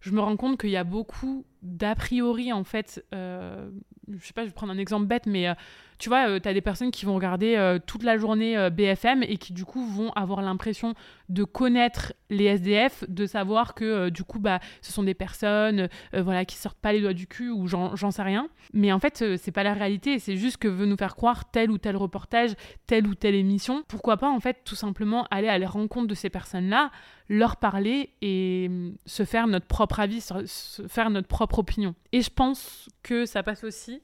[0.00, 3.70] je me rends compte qu'il y a beaucoup d'a priori en fait euh,
[4.18, 5.54] je sais pas je vais prendre un exemple bête mais euh,
[5.98, 9.22] tu vois euh, tu as des personnes qui vont regarder euh, toute la journée BFM
[9.22, 10.94] et qui du coup vont avoir l'impression
[11.28, 16.44] de connaître les SDF de savoir que du coup bah ce sont des personnes voilà
[16.44, 18.48] qui sortent pas les doigts du cul ou j'en sais rien.
[18.72, 21.70] Mais en fait c'est pas la réalité c'est juste que veut nous faire croire tel
[21.70, 22.54] ou tel reportage
[22.86, 23.84] telle ou telle émission.
[23.86, 26.90] Pourquoi pas en fait tout simplement aller à la rencontre de ces personnes là
[27.28, 31.94] leur parler et hum, se faire notre propre avis se faire notre propre opinion.
[32.12, 34.00] Et je pense que ça passe aussi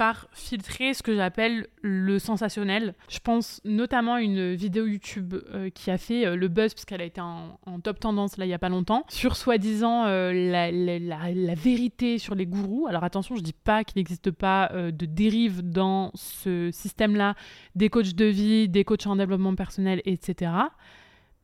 [0.00, 2.94] par filtrer ce que j'appelle le sensationnel.
[3.10, 6.86] Je pense notamment à une vidéo YouTube euh, qui a fait euh, le buzz, parce
[6.86, 10.32] qu'elle a été en, top tendance là il y a pas longtemps, sur soi-disant euh,
[10.32, 12.86] la, vérité sur les gourous.
[12.88, 17.34] Alors attention, je dis pas qu'il n'existe pas de dérive dans ce système-là,
[17.74, 20.50] des coachs de vie, des coachs en développement personnel, etc.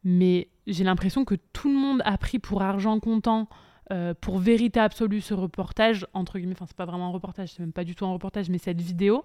[0.03, 3.51] mais j'ai l'impression que tout le monde a pris pour argent comptant,
[3.93, 7.61] euh, pour vérité absolue ce reportage, entre guillemets, enfin c'est pas vraiment un reportage, c'est
[7.61, 9.25] même pas du tout un reportage, mais cette vidéo,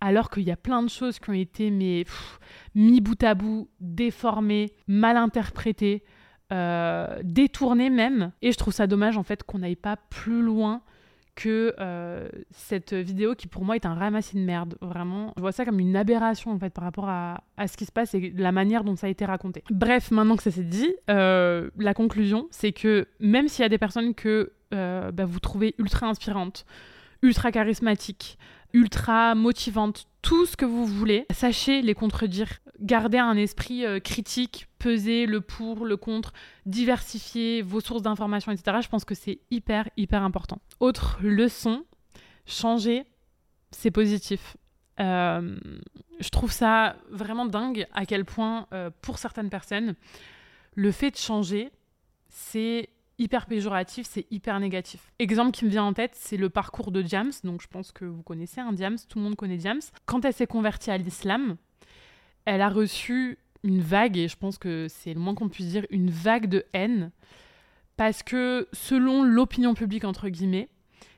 [0.00, 2.04] alors qu'il y a plein de choses qui ont été mais,
[2.74, 6.02] mis bout à bout, déformées, mal interprétées,
[6.52, 8.32] euh, détournées même.
[8.42, 10.82] Et je trouve ça dommage en fait qu'on n'aille pas plus loin
[11.34, 14.76] que euh, cette vidéo qui pour moi est un ramassis de merde.
[14.80, 17.92] Vraiment, je vois ça comme une aberration en fait par rapport à, ce qui se
[17.92, 19.64] passe et la manière dont ça a été raconté.
[19.70, 23.68] Bref, maintenant que ça s'est dit, euh, la conclusion c'est que même s'il y a
[23.68, 26.64] des personnes que euh, bah, vous trouvez ultra inspirantes,
[27.22, 28.38] ultra charismatiques,
[28.74, 32.48] ultra motivantes, tout ce que vous voulez, sachez les contredire.
[32.80, 36.32] Gardez un esprit euh, critique, peser le pour, le contre,
[36.66, 38.78] diversifier vos sources d'informations, etc.
[38.82, 40.60] Je pense que c'est hyper, hyper important.
[40.80, 41.84] Autre leçon,
[42.46, 43.04] changer,
[43.70, 44.56] c'est positif.
[45.00, 45.56] Euh,
[46.18, 49.94] je trouve ça vraiment dingue à quel point, euh, pour certaines personnes,
[50.74, 51.70] le fait de changer,
[52.28, 52.88] c'est
[53.18, 55.12] hyper péjoratif, c'est hyper négatif.
[55.18, 57.32] Exemple qui me vient en tête, c'est le parcours de James.
[57.44, 59.80] Donc je pense que vous connaissez un James, tout le monde connaît James.
[60.06, 61.56] Quand elle s'est convertie à l'islam,
[62.44, 65.86] elle a reçu une vague, et je pense que c'est le moins qu'on puisse dire,
[65.90, 67.10] une vague de haine,
[67.96, 70.68] parce que selon l'opinion publique, entre guillemets,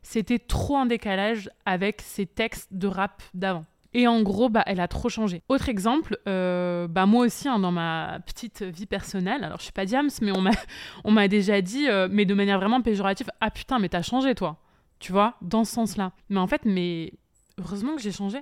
[0.03, 3.65] c'était trop en décalage avec ses textes de rap d'avant.
[3.99, 5.43] Et en gros, bah, elle a trop changé.
[5.49, 9.73] Autre exemple, euh, bah, moi aussi, hein, dans ma petite vie personnelle, alors je suis
[9.73, 10.33] pas Diams, mais
[11.05, 14.35] on m'a déjà dit, euh, mais de manière vraiment péjorative, ah putain, mais t'as changé
[14.35, 14.59] toi.
[14.99, 16.13] Tu vois, dans ce sens-là.
[16.29, 17.15] Mais en fait, mais
[17.59, 18.41] heureusement que j'ai changé.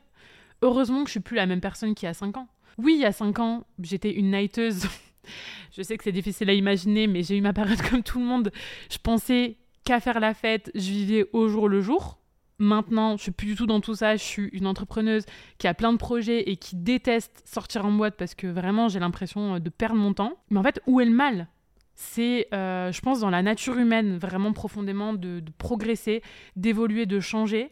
[0.61, 2.49] Heureusement que je suis plus la même personne qu'il y a 5 ans.
[2.77, 4.89] Oui, il y a 5 ans, j'étais une nighteuse.
[5.77, 8.25] je sais que c'est difficile à imaginer, mais j'ai eu ma période comme tout le
[8.25, 8.51] monde.
[8.91, 12.19] Je pensais qu'à faire la fête, je vivais au jour le jour.
[12.59, 14.17] Maintenant, je suis plus du tout dans tout ça.
[14.17, 15.25] Je suis une entrepreneuse
[15.59, 19.01] qui a plein de projets et qui déteste sortir en boîte parce que vraiment j'ai
[19.01, 20.37] l'impression euh, de perdre mon temps.
[20.51, 21.49] Mais en fait, où est le mal?
[21.97, 26.23] C'est, euh, je pense, dans la nature humaine, vraiment profondément, de, progresser,
[26.57, 27.71] d'évoluer, de changer.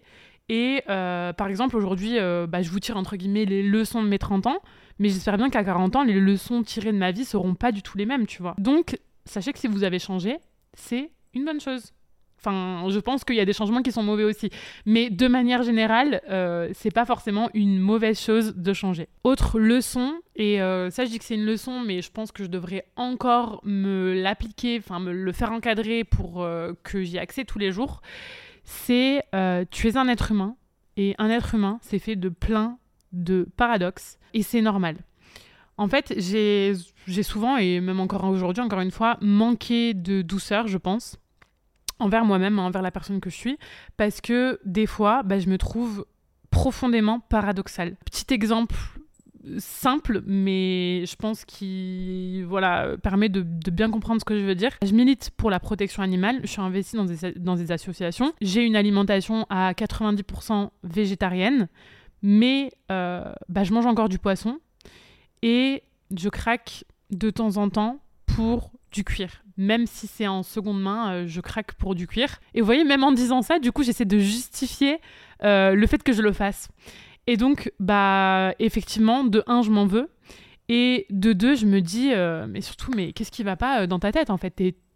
[0.49, 2.19] Et euh, par exemple, aujourd'hui,
[2.49, 4.59] bah, je vous tire entre guillemets les leçons de mes 30 ans,
[4.99, 7.83] mais j'espère bien qu'à 40 ans, les leçons tirées de ma vie seront pas du
[7.83, 8.55] tout les mêmes, tu vois.
[8.59, 10.39] Donc, sachez que si vous avez changé,
[10.75, 11.93] c'est une bonne chose.
[12.45, 14.51] Enfin, je pense qu'il y a des changements qui sont mauvais aussi.
[14.85, 19.09] Mais de manière générale, euh, c'est pas forcément une mauvaise chose de changer.
[19.23, 22.43] Autre leçon, et euh, ça je dis que c'est une leçon, mais je pense que
[22.43, 27.47] je devrais encore me l'appliquer, enfin me le faire encadrer pour euh, que j'y accède
[27.47, 28.03] tous les jours,
[28.65, 30.57] c'est euh, tu es un être humain,
[30.97, 32.79] et un être humain, c'est fait de plein
[33.13, 34.97] de paradoxes, et c'est normal.
[35.77, 36.75] En fait, j'ai
[37.23, 41.19] souvent, et même encore aujourd'hui, encore une fois, manqué de douceur, je pense
[42.03, 43.59] envers moi-même, envers la personne que je suis,
[43.97, 46.07] parce que des fois, bah, je me trouve
[46.51, 47.97] profondément paradoxale.
[48.05, 48.75] Petit exemple
[49.59, 54.71] simple, mais je pense qu'il voilà, permet de, bien comprendre ce que je veux dire.
[54.85, 58.65] Je milite pour la protection animale, je suis investie dans des, dans des associations, j'ai
[58.65, 61.69] une alimentation à 90% végétarienne,
[62.23, 64.61] mais euh, bah, je mange encore du poisson
[65.43, 65.83] et
[66.17, 69.42] je craque de temps en temps pour du cuir.
[69.57, 72.41] Même si c'est en seconde main, euh, je craque pour du cuir.
[72.55, 74.99] Et vous voyez, même en disant ça, du coup, j'essaie de justifier
[75.45, 76.69] euh, le fait que je le fasse.
[77.27, 80.09] Et donc, bah, effectivement, de un, je m'en veux.
[80.69, 83.99] Et de deux, je me dis, euh, mais surtout, mais qu'est-ce qui va pas dans
[83.99, 84.51] ta tête en fait?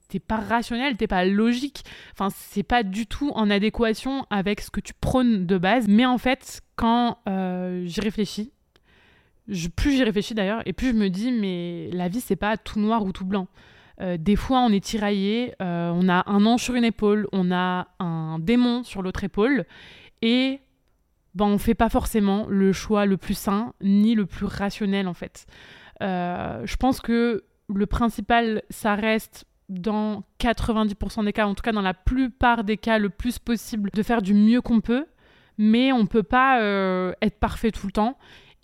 [0.08, 1.82] T'es pas rationnel, t'es pas logique.
[2.12, 5.86] Enfin, c'est pas du tout en adéquation avec ce que tu prônes de base.
[5.88, 7.18] Mais en fait, quand
[7.84, 8.52] j'y réfléchis,
[9.76, 12.80] plus j'y réfléchis d'ailleurs, et plus je me dis, mais la vie, c'est pas tout
[12.80, 13.48] noir ou tout blanc.
[14.00, 17.50] Euh, des fois, on est tiraillé, euh, on a un ange sur une épaule, on
[17.50, 19.64] a un démon sur l'autre épaule,
[20.22, 20.60] et
[21.34, 25.14] ben, on fait pas forcément le choix le plus sain ni le plus rationnel en
[25.14, 25.46] fait.
[26.02, 27.44] Euh, je pense que
[27.74, 32.76] le principal, ça reste dans 90% des cas, en tout cas dans la plupart des
[32.76, 35.06] cas, le plus possible de faire du mieux qu'on peut,
[35.58, 36.60] mais on peut pas
[37.20, 38.16] être parfait tout le temps.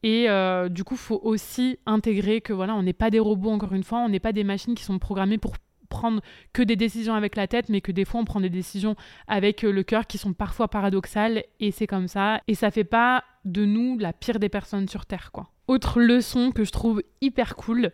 [0.02, 3.72] Et euh, du coup, faut aussi intégrer que voilà, on n'est pas des robots, encore
[3.72, 5.54] une fois, on n'est pas des machines qui sont programmées pour
[5.88, 6.22] prendre
[6.52, 8.96] que des décisions avec la tête, mais que des fois on prend des décisions
[9.28, 12.40] avec euh, le cœur qui sont parfois paradoxales, et c'est comme ça.
[12.48, 15.50] Et ça fait pas de nous la pire des personnes sur Terre, quoi.
[15.68, 17.92] Autre leçon que je trouve hyper cool,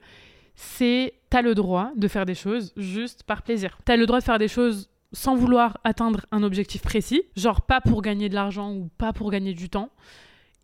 [0.55, 3.79] c'est t'as le droit de faire des choses juste par plaisir.
[3.85, 7.81] T'as le droit de faire des choses sans vouloir atteindre un objectif précis, genre pas
[7.81, 9.91] pour gagner de l'argent ou pas pour gagner du temps.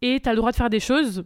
[0.02, 1.24] Et t'as le droit de faire des choses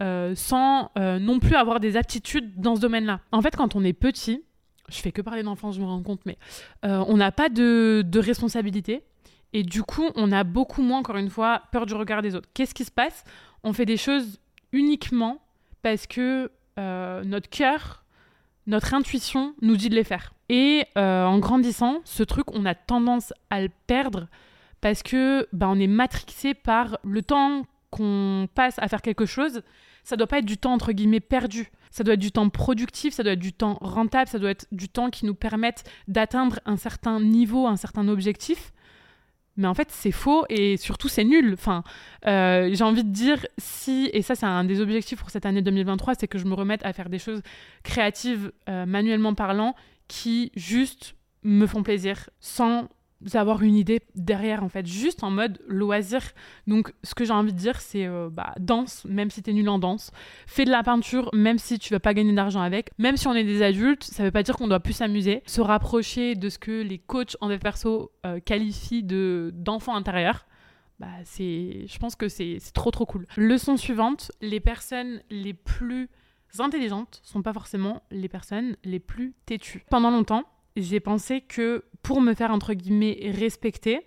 [0.00, 3.20] euh, sans euh, non plus avoir des aptitudes dans ce domaine-là.
[3.30, 4.42] En fait, quand on est petit,
[4.88, 6.36] je fais que parler d'enfance, je me rends compte, mais
[6.84, 9.04] euh, on n'a pas de, de, responsabilité.
[9.52, 12.48] Et du coup, on a beaucoup moins, encore une fois, peur du regard des autres.
[12.54, 13.22] Qu'est-ce qui se passe?
[13.62, 14.40] On fait des choses
[14.72, 15.38] uniquement
[15.82, 18.04] parce que notre cœur
[18.66, 20.32] notre intuition nous dit de les faire.
[20.48, 24.26] Et en grandissant, ce truc, on a tendance à le perdre
[24.80, 27.64] parce que bah, on est matrixé par le temps
[27.94, 29.62] qu'on passe à faire quelque chose.
[30.02, 31.70] Ça doit pas être du temps entre guillemets perdu.
[31.90, 34.66] Ça doit être du temps productif, ça doit être du temps rentable, ça doit être
[34.72, 38.72] du temps qui nous permette d'atteindre un certain niveau, un certain objectif.
[39.56, 41.52] Mais en fait, c'est faux et surtout, c'est nul.
[41.54, 41.84] Enfin,
[42.26, 45.62] euh, j'ai envie de dire, si, et ça, c'est un des objectifs pour cette année
[45.62, 47.42] 2023, c'est que je me remette à faire des choses
[47.84, 49.76] créatives, euh, manuellement parlant,
[50.08, 51.14] qui juste
[51.44, 52.88] me font plaisir, sans
[53.32, 56.20] avoir une idée derrière en fait, juste en mode loisir.
[56.66, 59.68] Donc ce que j'ai envie de dire c'est euh, bah, danse, même si t'es nul
[59.68, 60.10] en danse.
[60.46, 62.90] Fais de la peinture, même si tu vas pas gagner d'argent avec.
[62.98, 65.42] Même si on est des adultes, ça veut pas dire qu'on doit plus s'amuser.
[65.46, 70.46] Se rapprocher de ce que les coachs en dev perso euh, qualifient de d'enfant intérieur.
[71.00, 73.26] Bah, c'est, je pense que c'est trop trop cool.
[73.36, 76.08] Leçon suivante, les personnes les plus
[76.60, 79.84] intelligentes sont pas forcément les personnes les plus têtues.
[79.90, 80.44] Pendant longtemps,
[80.76, 84.00] j'ai pensé que pour me faire entre guillemets respecter,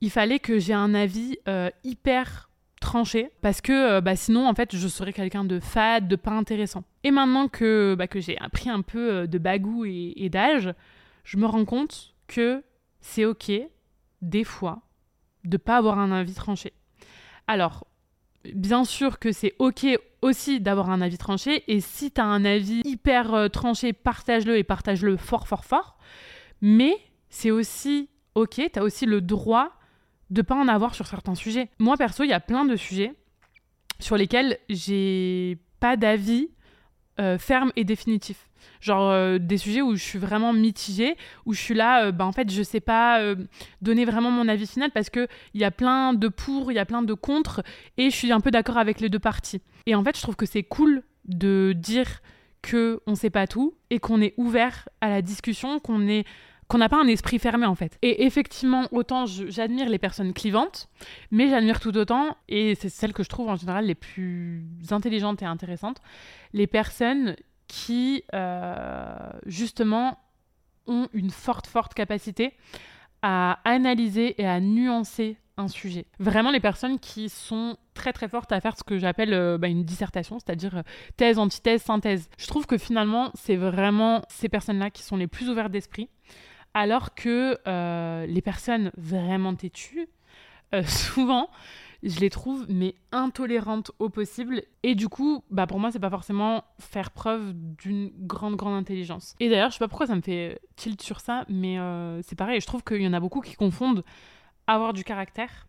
[0.00, 4.54] il fallait que j'ai un avis euh, hyper tranché parce que euh, bah, sinon en
[4.54, 6.84] fait je serais quelqu'un de fade, de pas intéressant.
[7.02, 10.72] Et maintenant que, bah, que j'ai appris un peu euh, de bagou et, et d'âge,
[11.24, 12.62] je me rends compte que
[13.00, 13.50] c'est ok
[14.22, 14.82] des fois
[15.44, 16.72] de pas avoir un avis tranché.
[17.46, 17.86] Alors
[18.54, 19.86] bien sûr que c'est ok
[20.22, 21.64] aussi d'avoir un avis tranché.
[21.68, 25.98] Et si tu as un avis hyper euh, tranché, partage-le et partage-le fort, fort, fort.
[26.60, 26.96] Mais
[27.28, 29.72] c'est aussi ok, tu as aussi le droit
[30.30, 31.68] de pas en avoir sur certains sujets.
[31.78, 33.14] Moi, perso, il y a plein de sujets
[33.98, 36.50] sur lesquels j'ai pas d'avis
[37.18, 38.45] euh, ferme et définitif.
[38.80, 42.32] Genre euh, des sujets où je suis vraiment mitigée, où je suis là, bah, en
[42.32, 43.20] fait, je sais pas
[43.80, 46.86] donner vraiment mon avis final parce qu'il y a plein de pour, il y a
[46.86, 47.62] plein de contre,
[47.96, 49.62] et je suis un peu d'accord avec les deux parties.
[49.86, 52.20] Et en fait, je trouve que c'est cool de dire
[52.62, 56.24] que on sait pas tout et qu'on est ouvert à la discussion, qu'on est
[56.68, 57.96] qu'on n'a pas un esprit fermé en fait.
[58.02, 60.88] Et effectivement, autant j'admire les personnes clivantes,
[61.30, 65.42] mais j'admire tout autant, et c'est celles que je trouve en général les plus intelligentes
[65.42, 65.98] et intéressantes,
[66.52, 67.36] les personnes
[67.68, 70.18] qui euh, justement
[70.86, 72.54] ont une forte, forte capacité
[73.22, 76.06] à analyser et à nuancer un sujet.
[76.18, 79.68] Vraiment les personnes qui sont très très fortes à faire ce que j'appelle euh, bah,
[79.68, 80.82] une dissertation, c'est-à-dire euh,
[81.16, 82.28] thèse, antithèse, synthèse.
[82.38, 86.08] Je trouve que finalement c'est vraiment ces personnes-là qui sont les plus ouvertes d'esprit,
[86.74, 87.58] alors que
[88.26, 90.08] les personnes vraiment têtues,
[90.86, 91.48] souvent
[92.06, 96.10] je les trouve mais intolérantes au possible et du coup bah pour moi c'est pas
[96.10, 100.20] forcément faire preuve d'une grande grande intelligence et d'ailleurs je sais pas pourquoi ça me
[100.20, 101.78] fait tilt sur ça mais
[102.22, 104.04] c'est pareil je trouve qu'il y en a beaucoup qui confondent
[104.66, 105.66] avoir du caractère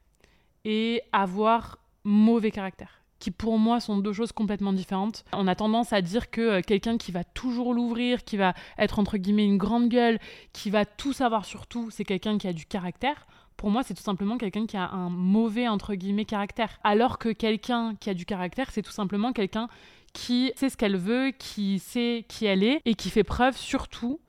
[0.63, 5.25] et avoir mauvais caractère qui pour moi sont deux choses complètement différentes.
[5.33, 8.99] On a tendance à dire que euh, quelqu'un qui va toujours l'ouvrir, qui va être
[8.99, 10.19] entre guillemets une grande gueule,
[10.53, 13.27] qui va tout savoir sur tout, c'est quelqu'un qui a du caractère.
[13.57, 16.79] Pour moi, c'est tout simplement quelqu'un qui a un mauvais entre guillemets caractère.
[16.83, 19.67] Alors que quelqu'un qui a du caractère, c'est tout simplement quelqu'un
[20.13, 24.19] qui sait ce qu'elle veut, qui sait qui elle est et qui fait preuve surtout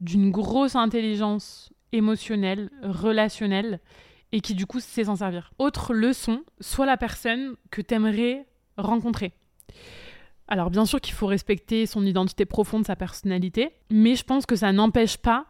[0.00, 3.80] d'une grosse intelligence émotionnel, relationnel,
[4.32, 5.52] et qui du coup sait s'en servir.
[5.58, 8.46] Autre leçon, sois la personne que t'aimerais
[8.76, 9.32] rencontrer.
[10.48, 14.56] Alors bien sûr qu'il faut respecter son identité profonde, sa personnalité, mais je pense que
[14.56, 15.46] ça n'empêche pas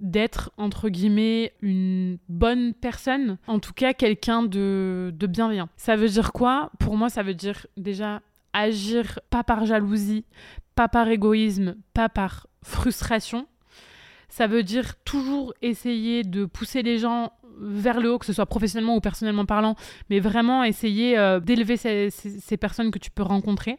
[0.00, 5.68] d'être entre guillemets une bonne personne, en tout cas quelqu'un de, de bienveillant.
[5.76, 6.70] Ça veut dire quoi?
[6.78, 8.20] Pour moi, ça veut dire déjà
[8.52, 10.24] agir pas par jalousie,
[10.74, 13.46] pas par égoïsme, pas par frustration,
[14.32, 18.46] ça veut dire toujours essayer de pousser les gens vers le haut, que ce soit
[18.46, 19.76] professionnellement ou personnellement parlant,
[20.08, 23.78] mais vraiment essayer euh, d'élever ces, personnes que tu peux rencontrer.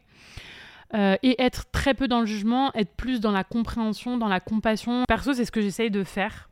[0.96, 4.40] Euh, et être très peu dans le jugement, être plus dans la compréhension, dans la
[4.40, 5.06] compassion.
[5.08, 6.50] Perso, c'est ce que j'essaye de faire.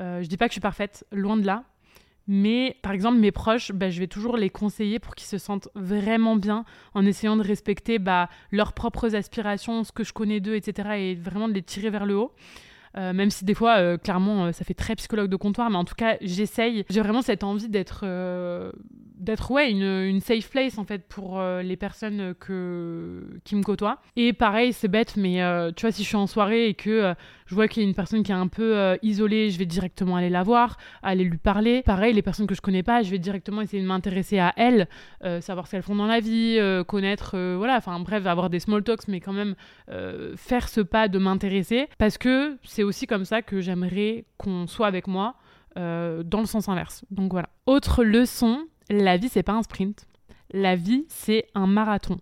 [0.00, 1.64] Euh, je dis pas que je suis parfaite, loin de là.
[2.26, 5.68] Mais par exemple, mes proches, bah, je vais toujours les conseiller pour qu'ils se sentent
[5.74, 6.64] vraiment bien
[6.94, 10.90] en essayant de respecter bah, leurs propres aspirations, ce que je connais d'eux, etc.
[10.98, 12.32] Et vraiment de les tirer vers le haut.
[12.96, 15.84] Euh, même si des fois, euh, clairement, ça fait très psychologue de comptoir, mais en
[15.84, 16.84] tout cas, j'essaye.
[16.90, 18.04] J'ai vraiment cette envie d'être,
[19.18, 24.00] d'être ouais, une, une, safe place en fait pour les personnes que, qui me côtoient.
[24.16, 25.40] Et pareil, c'est bête, mais
[25.76, 27.14] tu vois, si je suis en soirée et que
[27.46, 30.16] je vois qu'il y a une personne qui est un peu isolée, je vais directement
[30.16, 31.82] aller la voir, aller lui parler.
[31.82, 34.88] Pareil, les personnes que je connais pas, je vais directement essayer de m'intéresser à elles,
[35.40, 39.08] savoir ce qu'elles font dans la vie, connaître, voilà, enfin bref, avoir des small talks,
[39.08, 39.54] mais quand même
[40.36, 44.86] faire ce pas de m'intéresser parce que c'est aussi comme ça que j'aimerais qu'on soit
[44.86, 45.36] avec moi
[45.76, 47.04] euh, dans le sens inverse.
[47.10, 47.48] Donc voilà.
[47.66, 50.06] Autre leçon, la vie c'est pas un sprint.
[50.52, 52.18] La vie c'est un marathon.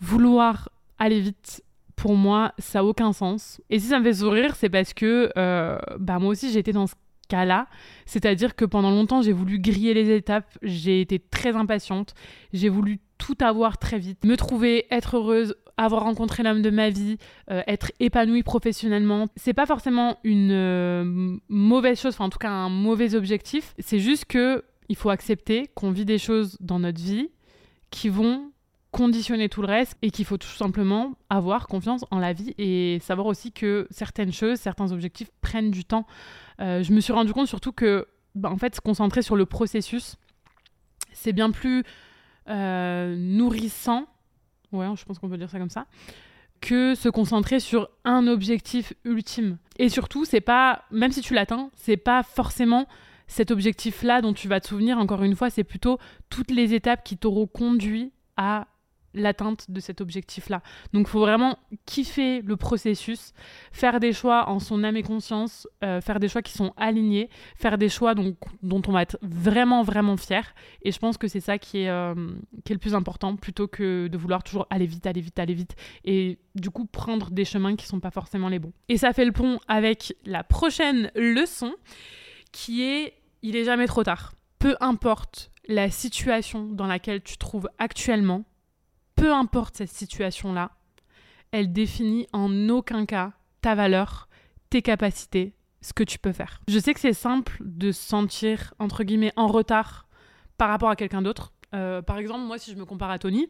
[0.00, 1.62] Vouloir aller vite
[1.96, 3.60] pour moi, ça n'a aucun sens.
[3.70, 6.88] Et si ça me fait sourire, c'est parce que euh, bah, moi aussi, été dans
[6.88, 6.94] ce
[7.28, 7.68] cas-là.
[8.06, 12.14] C'est-à-dire que pendant longtemps, j'ai voulu griller les étapes, j'ai été très impatiente,
[12.52, 16.90] j'ai voulu tout avoir très vite, me trouver, être heureuse, avoir rencontré l'homme de ma
[16.90, 17.18] vie,
[17.50, 19.28] euh, être épanouie professionnellement.
[19.36, 23.74] C'est pas forcément une euh, mauvaise chose, enfin en tout cas un mauvais objectif.
[23.78, 27.30] C'est juste que il faut accepter qu'on vit des choses dans notre vie
[27.90, 28.52] qui vont
[28.92, 32.98] conditionner tout le reste et qu'il faut tout simplement avoir confiance en la vie et
[33.00, 36.06] savoir aussi que certaines choses, certains objectifs prennent du temps.
[36.60, 39.46] Euh, je me suis rendu compte surtout que, bah, en fait, se concentrer sur le
[39.46, 40.16] processus,
[41.12, 41.84] c'est bien plus
[42.48, 44.06] euh, nourrissant,
[44.72, 45.86] ouais, je pense qu'on peut dire ça comme ça,
[46.60, 49.56] que se concentrer sur un objectif ultime.
[49.78, 52.86] Et surtout, c'est pas, même si tu l'atteins, c'est pas forcément
[53.32, 57.02] cet objectif-là dont tu vas te souvenir, encore une fois, c'est plutôt toutes les étapes
[57.02, 58.66] qui t'auront conduit à
[59.14, 60.62] l'atteinte de cet objectif-là.
[60.92, 63.32] Donc il faut vraiment kiffer le processus,
[63.70, 67.28] faire des choix en son âme et conscience, euh, faire des choix qui sont alignés,
[67.56, 70.54] faire des choix donc, dont on va être vraiment, vraiment fier.
[70.82, 72.14] Et je pense que c'est ça qui est, euh,
[72.64, 75.54] qui est le plus important, plutôt que de vouloir toujours aller vite, aller vite, aller
[75.54, 75.74] vite,
[76.04, 78.72] et du coup prendre des chemins qui sont pas forcément les bons.
[78.88, 81.74] Et ça fait le pont avec la prochaine leçon,
[82.52, 84.32] qui est il est jamais trop tard.
[84.58, 88.44] Peu importe la situation dans laquelle tu te trouves actuellement,
[89.16, 90.72] peu importe cette situation-là,
[91.50, 94.28] elle définit en aucun cas ta valeur,
[94.70, 96.60] tes capacités, ce que tu peux faire.
[96.68, 100.06] Je sais que c'est simple de se sentir, entre guillemets, en retard
[100.56, 101.52] par rapport à quelqu'un d'autre.
[101.74, 103.48] Euh, par exemple, moi, si je me compare à Tony,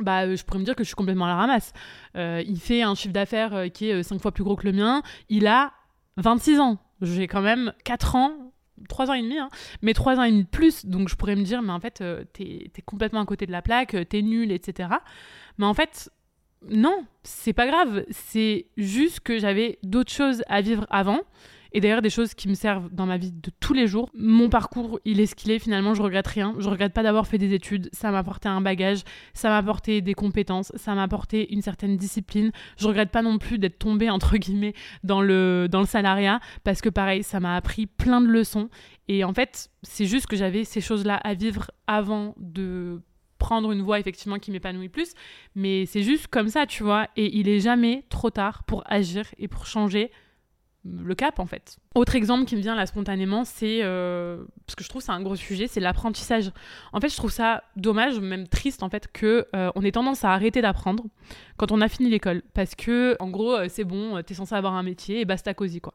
[0.00, 1.72] bah, euh, je pourrais me dire que je suis complètement à la ramasse.
[2.16, 5.02] Euh, il fait un chiffre d'affaires qui est 5 fois plus gros que le mien.
[5.28, 5.72] Il a
[6.16, 6.78] 26 ans.
[7.00, 8.49] J'ai quand même 4 ans
[8.88, 9.48] trois ans et demi, hein,
[9.82, 10.86] mais trois ans et demi de plus.
[10.86, 13.52] Donc je pourrais me dire, mais en fait, euh, t'es es complètement à côté de
[13.52, 14.88] la plaque, euh, t'es nul, etc.
[15.58, 16.10] Mais en fait,
[16.68, 18.04] non, c'est pas grave.
[18.10, 21.20] C'est juste que j'avais d'autres choses à vivre avant
[21.72, 24.10] et d'ailleurs des choses qui me servent dans ma vie de tous les jours.
[24.14, 26.54] Mon parcours, il est ce qu'il est, finalement, je regrette rien.
[26.58, 29.02] Je regrette pas d'avoir fait des études, ça m'a apporté un bagage,
[29.34, 32.50] ça m'a apporté des compétences, ça m'a apporté une certaine discipline.
[32.78, 36.80] Je regrette pas non plus d'être tombée, entre guillemets, dans le, dans le salariat, parce
[36.80, 38.68] que pareil, ça m'a appris plein de leçons.
[39.08, 43.02] Et en fait, c'est juste que j'avais ces choses-là à vivre avant de
[43.38, 45.14] prendre une voie effectivement qui m'épanouit plus,
[45.56, 49.24] mais c'est juste comme ça, tu vois, et il est jamais trop tard pour agir
[49.38, 50.12] et pour changer
[50.84, 51.78] le cap en fait.
[51.94, 55.22] Autre exemple qui me vient là spontanément, c'est euh, parce que je trouve c'est un
[55.22, 56.52] gros sujet, c'est l'apprentissage.
[56.92, 60.24] En fait, je trouve ça dommage, même triste en fait, que euh, on ait tendance
[60.24, 61.04] à arrêter d'apprendre
[61.56, 64.74] quand on a fini l'école, parce que en gros euh, c'est bon, t'es censé avoir
[64.74, 65.94] un métier et basta cosy quoi.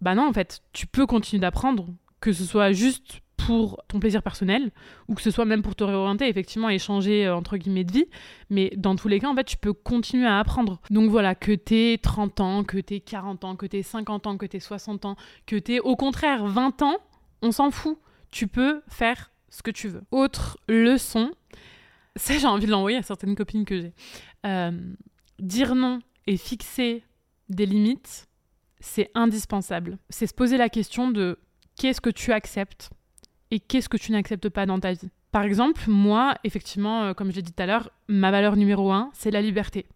[0.00, 1.86] Bah non en fait, tu peux continuer d'apprendre,
[2.20, 4.72] que ce soit juste pour ton plaisir personnel
[5.08, 8.04] ou que ce soit même pour te réorienter, effectivement, échanger euh, entre guillemets de vie.
[8.50, 10.82] Mais dans tous les cas, en fait, tu peux continuer à apprendre.
[10.90, 14.44] Donc voilà, que t'aies 30 ans, que t'aies 40 ans, que t'aies 50 ans, que
[14.44, 16.98] t'aies 60 ans, que t'aies au contraire 20 ans,
[17.40, 17.96] on s'en fout.
[18.30, 20.02] Tu peux faire ce que tu veux.
[20.10, 21.30] Autre leçon,
[22.16, 23.94] ça j'ai envie de l'envoyer à certaines copines que j'ai.
[24.44, 24.72] Euh,
[25.38, 27.02] dire non et fixer
[27.48, 28.28] des limites,
[28.78, 29.96] c'est indispensable.
[30.10, 31.38] C'est se poser la question de
[31.76, 32.90] qu'est-ce que tu acceptes
[33.50, 35.10] et qu'est-ce que tu n'acceptes pas dans ta vie.
[35.30, 39.10] Par exemple, moi, effectivement, euh, comme j'ai dit tout à l'heure, ma valeur numéro un,
[39.12, 39.86] c'est la liberté.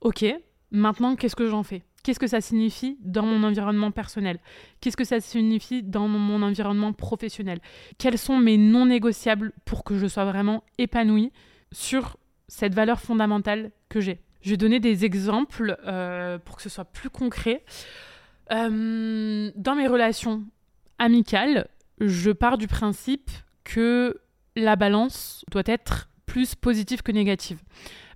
[0.00, 0.24] Ok,
[0.70, 1.82] maintenant, qu'est-ce que j'en fais?
[2.02, 4.38] Qu'est-ce que ça signifie dans mon environnement personnel?
[4.80, 7.60] Qu'est-ce que ça signifie dans mon environnement professionnel?
[7.98, 11.32] Quels sont mes non négociables pour que je sois vraiment épanouie
[11.72, 12.16] sur
[12.46, 14.20] cette valeur fondamentale que j'ai?
[14.40, 17.64] Je vais donner des exemples euh, pour que ce soit plus concret.
[18.52, 20.44] Euh, dans mes relations
[20.98, 21.68] amicales,
[22.00, 23.30] je pars du principe
[23.64, 24.20] que
[24.56, 27.60] la balance doit être plus positive que négative.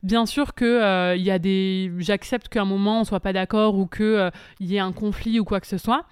[0.02, 3.32] Bien sûr que euh, il y a des, j'accepte qu'à un moment on soit pas
[3.32, 6.06] d'accord ou que euh, il y ait un conflit ou quoi que ce soit.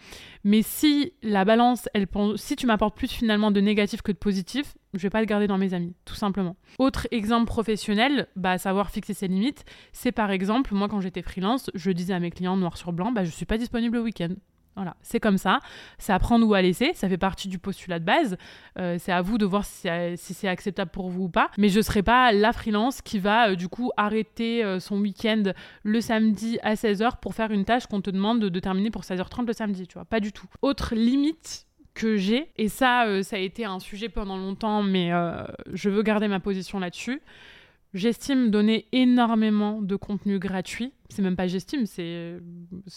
[0.45, 2.07] Mais si la balance, elle,
[2.37, 5.49] si tu m'apportes plus finalement de négatif que de positif, je vais pas le garder
[5.49, 6.57] dans mes amis, tout simplement.
[6.79, 11.71] Autre exemple professionnel, bah savoir fixer ses limites, c'est par exemple moi quand j'étais freelance,
[11.75, 14.35] je disais à mes clients noir sur blanc, bah je suis pas disponible le week-end.
[14.77, 15.61] Voilà, c'est comme ça.
[15.99, 16.93] C'est à prendre ou à laisser.
[16.95, 18.37] Ça fait partie du postulat de base.
[18.79, 21.51] Euh, c'est à vous de voir si, c'est acceptable pour vous ou pas.
[21.59, 24.99] Mais je ne serai pas la freelance qui va euh, du coup arrêter euh, son
[25.01, 25.53] week-end
[25.83, 29.47] le samedi à 16h pour faire une tâche qu'on te demande de, terminer pour 16h30
[29.47, 29.87] le samedi.
[29.87, 30.47] Tu vois, pas du tout.
[30.63, 35.11] Autre limite que j'ai, et ça, ça a été un sujet pendant longtemps, mais
[35.73, 37.21] je veux garder ma position là-dessus.
[37.93, 40.93] J'estime donner énormément de contenu gratuit.
[41.09, 42.39] C'est même pas j'estime, c'est,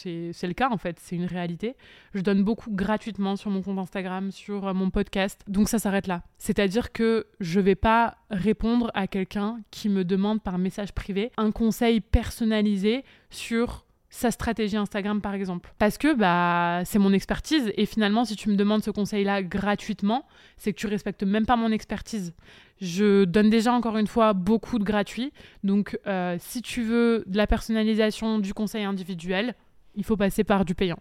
[0.04, 1.76] le cas en fait, c'est une réalité.
[2.14, 5.42] Je donne beaucoup gratuitement sur mon compte Instagram, sur mon podcast.
[5.48, 6.22] Donc ça s'arrête là.
[6.38, 11.52] C'est-à-dire que je vais pas répondre à quelqu'un qui me demande par message privé un
[11.52, 15.74] conseil personnalisé sur sa stratégie Instagram par exemple.
[15.80, 20.28] Parce que bah c'est mon expertise et finalement si tu me demandes ce conseil-là gratuitement,
[20.56, 22.36] c'est que tu respectes même pas mon expertise.
[22.80, 25.34] Je donne déjà encore une fois beaucoup de gratuit.
[25.64, 29.56] Donc euh, si tu veux de la personnalisation du conseil individuel,
[29.96, 31.00] il faut passer par du payant.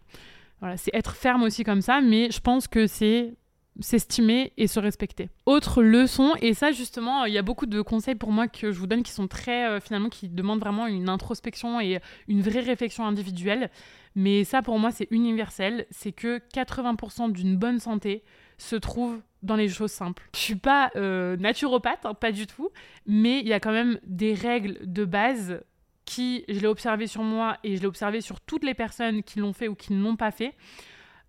[0.60, 3.34] Voilà, c'est être ferme aussi comme ça, mais je pense que c'est
[3.80, 5.30] s'estimer et se respecter.
[5.46, 8.78] Autre leçon, et ça justement, il y a beaucoup de conseils pour moi que je
[8.78, 12.60] vous donne qui sont très, euh, finalement, qui demandent vraiment une introspection et une vraie
[12.60, 13.70] réflexion individuelle.
[14.14, 15.86] Mais ça, pour moi, c'est universel.
[15.90, 18.24] C'est que 80% d'une bonne santé
[18.58, 20.28] se trouve dans les choses simples.
[20.34, 22.70] Je suis pas euh, naturopathe, hein, pas du tout,
[23.06, 25.62] mais il y a quand même des règles de base
[26.04, 29.38] qui, je l'ai observé sur moi et je l'ai observé sur toutes les personnes qui
[29.38, 30.54] l'ont fait ou qui ne l'ont pas fait,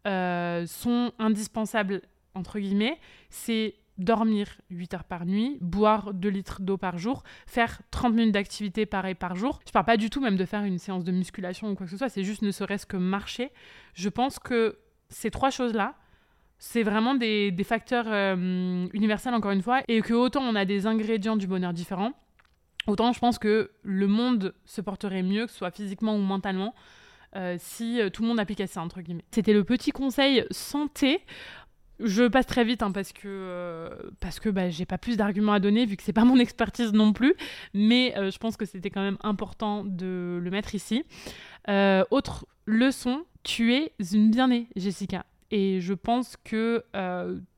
[0.06, 2.02] euh, sont indispensables
[2.36, 7.82] entre guillemets, c'est dormir 8 heures par nuit, boire 2 litres d'eau par jour, faire
[7.92, 9.60] 30 minutes d'activité pareil par jour.
[9.68, 11.92] Je parle pas du tout même de faire une séance de musculation ou quoi que
[11.92, 13.52] ce soit, c'est juste ne serait-ce que marcher.
[13.94, 14.80] Je pense que
[15.10, 15.96] ces trois choses-là,
[16.58, 20.88] c'est vraiment des, facteurs euh, universels encore une fois, et que autant on a des
[20.88, 22.14] ingrédients du bonheur différents,
[22.88, 26.74] autant je pense que le monde se porterait mieux, que ce soit physiquement ou mentalement,
[27.36, 29.26] euh, si euh, tout le monde appliquait ça, entre guillemets.
[29.32, 31.22] C'était le petit conseil santé.
[32.00, 33.90] Je passe très vite hein, parce que, euh,
[34.20, 36.92] parce que bah, j'ai pas plus d'arguments à donner vu que c'est pas mon expertise
[36.92, 37.36] non plus,
[37.74, 41.04] mais euh, je pense que c'était quand même important de le mettre ici.
[41.70, 45.26] Euh, autre leçon, tu es une bien-née, Jessica.
[45.52, 46.84] Et je pense que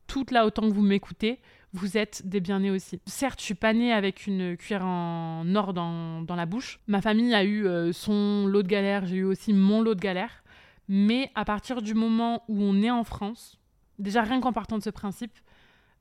[0.07, 1.39] toute là, autant que vous m'écoutez,
[1.71, 2.99] vous êtes des bien-nés aussi.
[3.05, 6.79] Certes, je suis pas née avec une cuillère en or dans, dans la bouche.
[6.87, 10.43] Ma famille a eu son lot de galères, j'ai eu aussi mon lot de galères.
[10.89, 13.59] Mais à partir du moment où on est en France,
[13.99, 15.33] Déjà, rien qu'en partant de ce principe,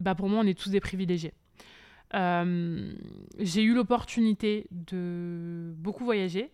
[0.01, 1.33] bah pour moi, on est tous des privilégiés.
[2.15, 2.93] Euh,
[3.39, 6.51] j'ai eu l'opportunité de beaucoup voyager.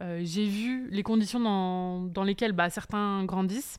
[0.00, 3.78] Euh, j'ai vu les conditions dans, dans lesquelles bah, certains grandissent.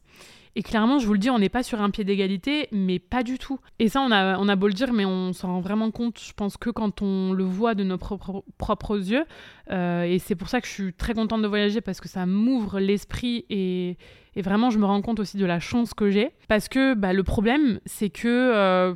[0.55, 3.23] Et clairement, je vous le dis, on n'est pas sur un pied d'égalité, mais pas
[3.23, 3.59] du tout.
[3.79, 6.57] Et ça, on a, beau le dire, mais on s'en rend vraiment compte, je pense,
[6.57, 9.25] que quand on le voit de nos propres, yeux.
[9.71, 12.27] Euh, et c'est pour ça que je suis très contente de voyager, parce que ça
[12.27, 13.97] m'ouvre l'esprit et,
[14.35, 16.29] et, vraiment, je me rends compte aussi de la chance que j'ai.
[16.47, 18.93] Parce que bah, le problème, c'est que, euh,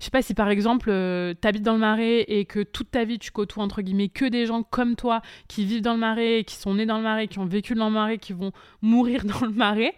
[0.00, 2.90] je sais pas si par exemple, euh, tu habites dans le marais et que toute
[2.90, 6.00] ta vie, tu côtoies, entre guillemets, que des gens comme toi, qui vivent dans le
[6.00, 8.52] marais, qui sont nés dans le marais, qui ont vécu dans le marais, qui vont
[8.80, 9.94] mourir dans le marais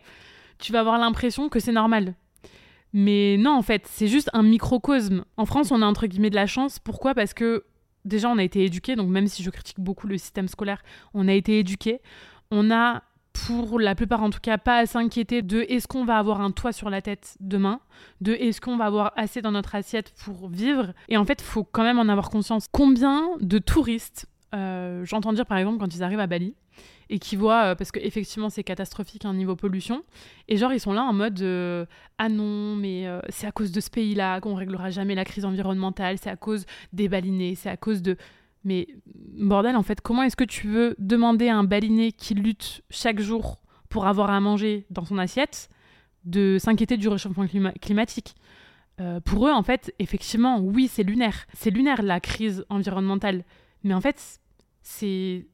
[0.58, 2.14] tu vas avoir l'impression que c'est normal.
[2.92, 5.24] Mais non, en fait, c'est juste un microcosme.
[5.36, 6.78] En France, on a entre guillemets de la chance.
[6.78, 7.14] Pourquoi?
[7.14, 7.64] Parce que
[8.04, 10.82] déjà, on a été éduqué, donc même si je critique beaucoup le système scolaire,
[11.12, 12.00] on a été éduqué.
[12.50, 13.02] On a,
[13.32, 16.52] pour la plupart en tout cas, pas à s'inquiéter de est-ce qu'on va avoir un
[16.52, 17.80] toit sur la tête demain,
[18.20, 20.94] de est-ce qu'on va avoir assez dans notre assiette pour vivre?
[21.08, 22.66] Et en fait, faut quand même en avoir conscience.
[22.72, 26.54] Combien de touristes, euh, j'entends dire par exemple quand ils arrivent à Bali,
[27.08, 30.02] et qui voient, euh, parce qu'effectivement c'est catastrophique un hein, niveau pollution,
[30.48, 31.86] et genre ils sont là en mode euh,
[32.18, 35.44] ah non, mais euh, c'est à cause de ce pays-là qu'on réglera jamais la crise
[35.44, 38.16] environnementale, c'est à cause des balinés, c'est à cause de.
[38.64, 42.82] Mais bordel, en fait, comment est-ce que tu veux demander à un baliné qui lutte
[42.90, 45.68] chaque jour pour avoir à manger dans son assiette
[46.24, 47.46] de s'inquiéter du réchauffement
[47.80, 48.34] climatique?
[49.24, 51.46] Pour eux, en fait, effectivement, oui, c'est lunaire.
[51.54, 53.44] C'est lunaire la crise environnementale.
[53.84, 54.40] Mais en fait,
[54.82, 55.46] c'est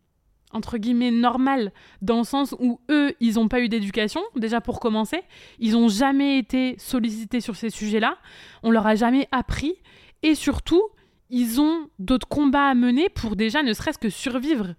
[0.52, 4.80] entre guillemets normal dans le sens où eux ils n'ont pas eu d'éducation déjà pour
[4.80, 5.20] commencer.
[5.58, 8.18] Ils n'ont jamais été sollicités sur ces sujets-là.
[8.62, 9.74] On leur a jamais appris.
[10.22, 10.82] Et surtout
[11.30, 14.74] ils ont d'autres combats à mener pour déjà ne serait-ce que survivre.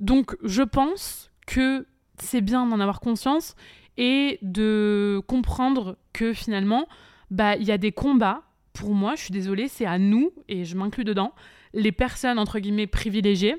[0.00, 1.86] Donc je pense que
[2.18, 3.54] c'est bien d'en avoir conscience
[3.96, 6.88] et de comprendre que finalement
[7.30, 8.42] bah il y a des combats.
[8.72, 11.32] Pour moi je suis désolée c'est à nous et je m'inclus dedans
[11.74, 13.56] les personnes entre guillemets privilégiées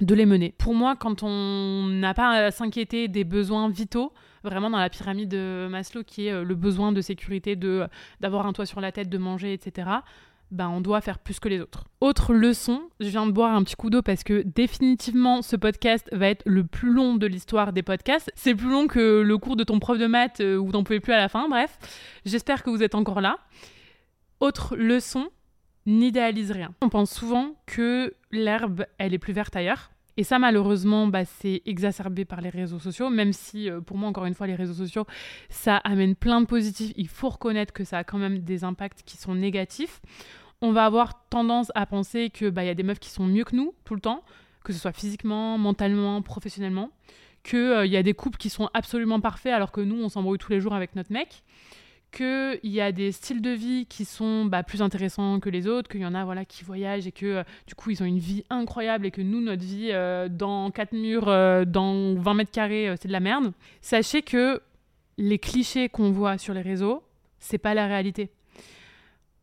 [0.00, 0.54] de les mener.
[0.58, 4.12] Pour moi, quand on n'a pas à s'inquiéter des besoins vitaux,
[4.42, 7.86] vraiment dans la pyramide de Maslow, qui est euh, le besoin de sécurité, de
[8.20, 9.88] d'avoir un toit sur la tête, de manger, etc.,
[10.52, 11.84] ben, on doit faire plus que les autres.
[12.02, 16.06] Autre leçon, je viens de boire un petit coup d'eau parce que définitivement ce podcast
[16.12, 18.30] va être le plus long de l'histoire des podcasts.
[18.34, 21.00] C'est plus long que le cours de ton prof de maths euh, où t'en pouvais
[21.00, 21.78] plus à la fin, bref.
[22.26, 23.38] J'espère que vous êtes encore là.
[24.40, 25.30] Autre leçon,
[25.86, 26.74] n'idéalise rien.
[26.82, 29.92] On pense souvent que l'herbe, elle est plus verte ailleurs.
[30.16, 34.08] Et ça, malheureusement, bah, c'est exacerbé par les réseaux sociaux, même si, euh, pour moi,
[34.08, 35.06] encore une fois, les réseaux sociaux,
[35.48, 36.92] ça amène plein de positifs.
[36.96, 40.00] Il faut reconnaître que ça a quand même des impacts qui sont négatifs.
[40.64, 43.42] on va avoir tendance à penser que bah y a des meufs qui sont mieux
[43.42, 44.22] que nous tout le temps,
[44.62, 46.90] que ce soit physiquement, mentalement, professionnellement,
[47.42, 50.38] qu'il euh, y a des couples qui sont absolument parfaits alors que nous on s'embrouille
[50.38, 51.42] tous les jours avec notre mec,
[52.12, 55.90] qu'il y a des styles de vie qui sont bah, plus intéressants que les autres,
[55.90, 58.18] qu'il y en a voilà qui voyagent et que euh, du coup ils ont une
[58.18, 61.26] vie incroyable et que nous notre vie euh, dans quatre murs,
[61.66, 63.52] dans 20 mètres carrés, c'est de la merde.
[63.80, 64.60] Sachez que
[65.18, 67.02] les clichés qu'on voit sur les réseaux,
[67.38, 68.30] c'est pas la réalité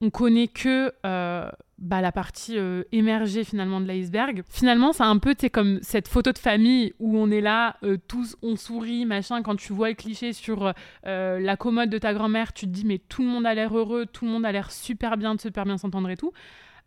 [0.02, 4.43] on connaît que euh, bah, la partie euh, émergée finalement de l'iceberg.
[4.50, 8.38] Finalement, c'est un peu comme cette photo de famille où on est là, euh, tous
[8.41, 9.41] on sourit, machin.
[9.41, 10.74] Quand tu vois le cliché sur
[11.04, 14.06] la commode de ta grand-mère, tu te dis mais tout le monde a l'air heureux,
[14.06, 16.34] tout le monde a l'air super bien, de super bien s'entendre et tout.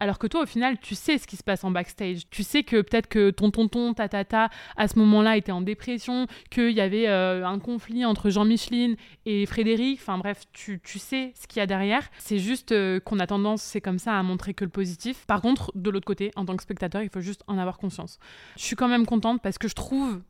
[0.01, 2.29] Alors que toi, au final, tu sais ce qui se passe en backstage.
[2.31, 6.27] Tu sais que peut-être que ton tonton, ta tata, à ce moment-là, était en dépression,
[6.51, 10.01] qu'il y avait euh, un conflit entre Jean-Micheline et Frédéric.
[10.01, 12.09] Enfin bref, tu, sais ce qu'il y a derrière.
[12.19, 15.25] C'est juste euh, qu'on a tendance, c'est comme ça, à montrer que le positif.
[15.27, 18.19] Par contre, de l'autre côté, en tant que spectateur, il faut juste en avoir conscience.
[18.57, 20.21] Je suis quand même contente parce que je trouve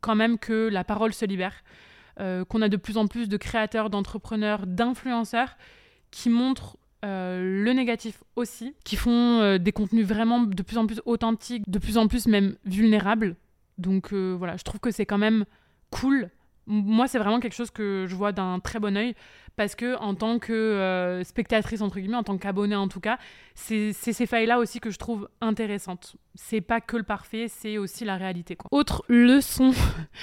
[0.00, 1.62] quand même que la parole se libère.
[2.20, 5.56] Euh, qu'on a de plus en plus de créateurs, d'entrepreneurs, d'influenceurs
[6.10, 10.86] qui montrent euh, le négatif aussi, qui font euh, des contenus vraiment de plus en
[10.86, 13.36] plus authentiques, de plus en plus même vulnérables.
[13.78, 15.44] Donc euh, voilà, je trouve que c'est quand même
[15.90, 16.30] cool.
[16.66, 19.14] Moi, c'est vraiment quelque chose que je vois d'un très bon oeil
[19.54, 23.18] parce que en tant que spectatrice entre guillemets, en tant qu'abonnée en tout cas,
[23.54, 26.16] c'est ces failles-là aussi que je trouve intéressantes.
[26.34, 28.58] C'est pas que le parfait, c'est aussi la réalité.
[28.70, 29.72] Autre leçon,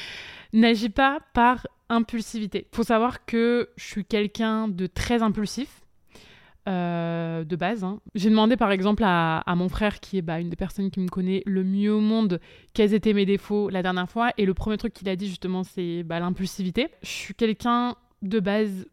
[0.54, 2.68] n'agis pas par impulsivité.
[2.74, 5.85] Faut savoir que je suis quelqu'un de très impulsif
[6.68, 7.84] euh, de base.
[7.84, 8.00] Hein.
[8.16, 11.08] J'ai demandé par exemple à, mon frère, qui est bah, une des personnes qui me
[11.08, 12.40] connaît le mieux au monde,
[12.74, 14.32] quels étaient mes défauts la dernière fois.
[14.38, 16.90] Et le premier truc qu'il a dit justement, c'est bah, l'impulsivité.
[17.04, 18.88] Je suis quelqu'un de base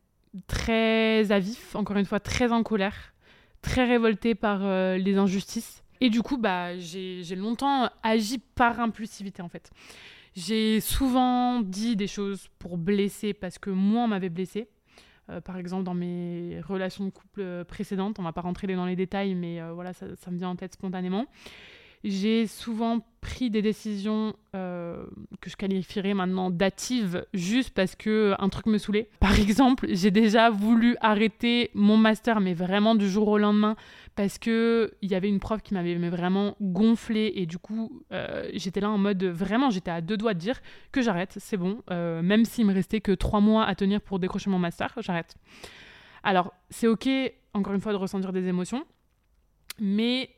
[0.47, 3.14] très avif, encore une fois très en colère,
[3.62, 5.83] très révolté par euh, les injustices.
[6.01, 9.70] Et du coup, bah, j'ai longtemps agi par impulsivité en fait.
[10.35, 14.68] J'ai souvent dit des choses pour blesser parce que moi, on m'avait blessé.
[15.33, 18.87] Euh, par exemple, dans mes relations de couple euh, précédentes, on va pas rentrer dans
[18.87, 21.26] les détails, mais euh, voilà, ça, me vient en tête spontanément.
[22.05, 25.07] J'ai souvent pris des décisions euh,
[25.40, 29.09] que je qualifierais maintenant datives juste parce que un truc me saoulait.
[29.20, 33.76] Par exemple, j'ai déjà voulu arrêter mon master, mais vraiment du jour au lendemain,
[34.16, 38.50] parce que il y avait une prof qui m'avait vraiment gonflé et du coup euh,
[38.55, 41.82] j'étais là en mode vraiment j'étais à deux doigts de dire que j'arrête, c'est bon,
[41.92, 45.36] euh, même s'il me restait que trois mois à tenir pour décrocher mon master, j'arrête.
[46.24, 47.09] Alors c'est ok
[47.55, 48.84] encore une fois de ressentir des émotions,
[49.78, 50.30] mais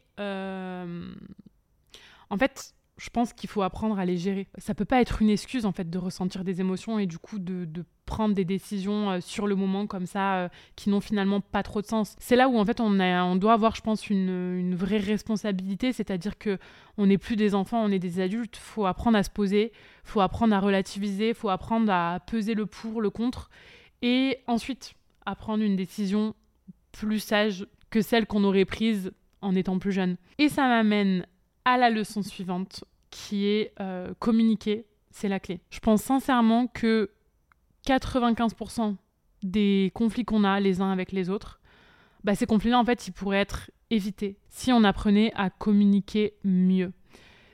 [2.34, 4.48] en fait, je pense qu'il faut apprendre à les gérer.
[4.58, 7.38] Ça peut pas être une excuse en fait de ressentir des émotions et du coup
[7.38, 7.68] de,
[8.06, 11.80] prendre des décisions euh, sur le moment comme ça euh, qui n'ont finalement pas trop
[11.80, 12.16] de sens.
[12.18, 16.38] C'est là où en fait on, on doit avoir, je pense, une, vraie responsabilité, c'est-à-dire
[16.38, 16.58] que
[16.98, 18.56] on n'est plus des enfants, on est des adultes.
[18.56, 19.72] Faut apprendre à se poser,
[20.02, 23.48] faut apprendre à relativiser, faut apprendre à peser le pour, le contre,
[24.02, 26.34] et ensuite à prendre une décision
[26.90, 30.16] plus sage que celle qu'on aurait prise en étant plus jeune.
[30.38, 31.26] Et ça m'amène
[31.64, 35.60] à la leçon suivante, qui est euh, communiquer, c'est la clé.
[35.70, 37.10] Je pense sincèrement que
[37.86, 38.96] 95%
[39.42, 41.60] des conflits qu'on a les uns avec les autres,
[42.24, 46.92] bah, ces conflits-là, en fait, ils pourraient être évités si on apprenait à communiquer mieux.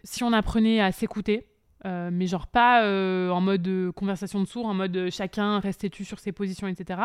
[0.04, 1.46] Si on apprenait à s'écouter,
[1.86, 6.04] euh, mais genre pas euh, en mode conversation de sourds, en mode chacun reste têtu
[6.04, 7.00] sur ses positions, etc.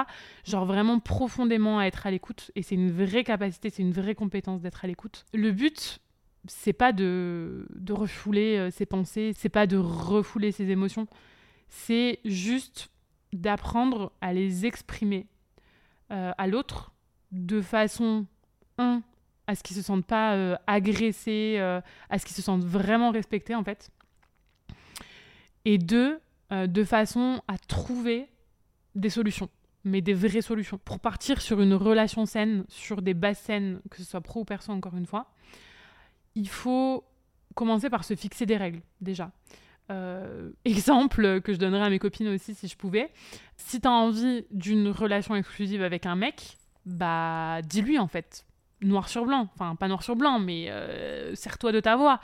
[0.45, 2.51] Genre vraiment profondément à être à l'écoute.
[2.55, 5.25] Et c'est une vraie capacité, c'est une vraie compétence d'être à l'écoute.
[5.33, 5.99] Le but,
[6.47, 11.07] c'est pas de, de refouler euh, ses pensées, c'est pas de refouler ses émotions,
[11.69, 12.89] c'est juste
[13.33, 15.27] d'apprendre à les exprimer
[16.11, 16.93] euh, à l'autre
[17.31, 18.25] de façon,
[18.77, 19.01] un,
[19.47, 21.57] à ce qu'ils se sentent pas euh, agressés,
[22.09, 23.89] à ce qu'ils se sentent vraiment respectés en fait,
[25.65, 26.19] et deux,
[26.51, 28.29] de façon à trouver
[28.93, 29.49] des solutions
[29.85, 30.79] mais des vraies solutions.
[30.83, 34.45] Pour partir sur une relation saine, sur des bases saines, que ce soit pro ou
[34.45, 35.27] perso encore une fois,
[36.35, 37.03] il faut
[37.55, 39.31] commencer par se fixer des règles déjà.
[39.91, 43.11] Euh, exemple que je donnerais à mes copines aussi si je pouvais.
[43.57, 48.45] Si tu as envie d'une relation exclusive avec un mec, bah dis-lui en fait.
[48.81, 49.49] Noir sur blanc.
[49.55, 52.19] Enfin, pas noir sur blanc, mais euh, serre-toi de ta voix.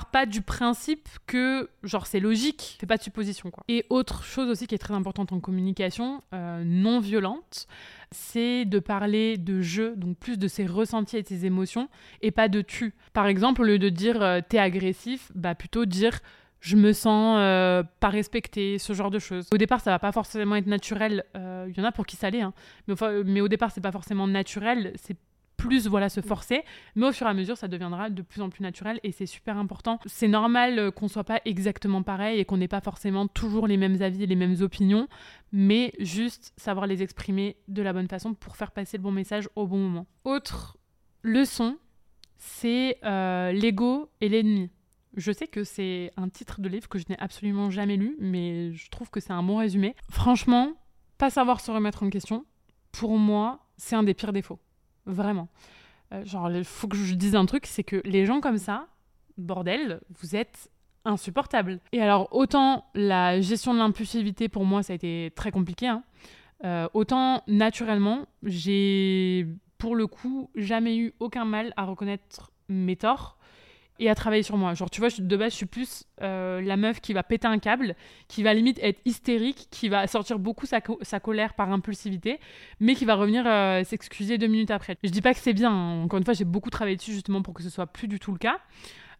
[0.00, 2.76] Pas du principe que, genre, c'est logique.
[2.80, 3.62] Fais pas de supposition, quoi.
[3.68, 7.66] Et autre chose aussi qui est très importante en communication, euh, non violente,
[8.10, 11.88] c'est de parler de jeu, donc plus de ses ressentis et ses émotions,
[12.22, 12.94] et pas de tu.
[13.12, 16.20] Par exemple, au lieu de dire euh, t'es agressif, bah plutôt dire
[16.60, 19.48] je me sens euh, pas respecté, ce genre de choses.
[19.52, 21.24] Au départ, ça va pas forcément être naturel.
[21.34, 22.54] Il y en a pour qui ça l'est, hein.
[22.86, 24.92] mais, mais, au départ, c'est pas forcément naturel.
[24.94, 25.16] C'est
[25.62, 26.64] plus voilà se forcer,
[26.96, 29.26] mais au fur et à mesure ça deviendra de plus en plus naturel et c'est
[29.26, 29.98] super important.
[30.06, 33.76] C'est normal euh, qu'on soit pas exactement pareil et qu'on n'ait pas forcément toujours les
[33.76, 35.08] mêmes avis, les mêmes opinions,
[35.52, 39.48] mais juste savoir les exprimer de la bonne façon pour faire passer le bon message
[39.54, 40.06] au bon moment.
[40.24, 40.78] Autre
[41.22, 41.78] leçon,
[42.38, 44.70] c'est euh, l'ego et l'ennemi.
[45.16, 48.72] Je sais que c'est un titre de livre que je n'ai absolument jamais lu, mais
[48.72, 49.94] je trouve que c'est un bon résumé.
[50.10, 50.72] Franchement,
[51.18, 52.46] pas savoir se remettre en question,
[52.90, 54.58] pour moi, c'est un des pires défauts.
[55.06, 55.48] Vraiment.
[56.12, 58.86] Euh, genre, il faut que je dise un truc, c'est que les gens comme ça,
[59.38, 60.70] bordel, vous êtes
[61.04, 61.80] insupportables.
[61.92, 66.02] Et alors, autant la gestion de l'impulsivité, pour moi, ça a été très compliqué, hein.
[66.64, 69.46] euh, autant naturellement, j'ai,
[69.78, 73.38] pour le coup, jamais eu aucun mal à reconnaître mes torts
[74.02, 74.74] et à travailler sur moi.
[74.74, 77.58] Genre, tu vois, de base, je suis plus euh, la meuf qui va péter un
[77.58, 77.94] câble,
[78.26, 80.80] qui va limite être hystérique, qui va sortir beaucoup sa,
[81.20, 82.40] colère par impulsivité,
[82.80, 84.96] mais qui va revenir euh, s'excuser deux minutes après.
[85.04, 86.02] Je dis pas que c'est bien, hein.
[86.02, 88.32] encore une fois, j'ai beaucoup travaillé dessus justement pour que ce soit plus du tout
[88.32, 88.58] le cas.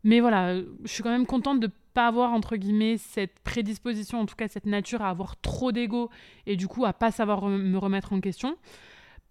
[0.02, 4.26] Mais voilà, je suis quand même contente de pas avoir entre guillemets cette prédisposition, en
[4.26, 6.10] tout cas cette nature à avoir trop d'ego
[6.46, 8.56] et du coup à pas savoir me remettre en question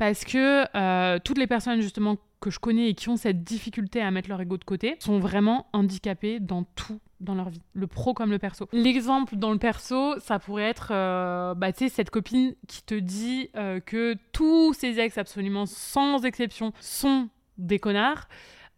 [0.02, 4.02] parce que euh, toutes les personnes justement que je connais et qui ont cette difficulté
[4.02, 7.86] à mettre leur ego de côté sont vraiment handicapées dans tout dans leur vie, le
[7.86, 8.68] pro comme le perso.
[8.74, 13.80] L'exemple dans le perso, ça pourrait être euh, bah, cette copine qui te dit euh,
[13.80, 17.30] que tous ses ex, absolument sans exception, sont
[17.60, 18.28] des connards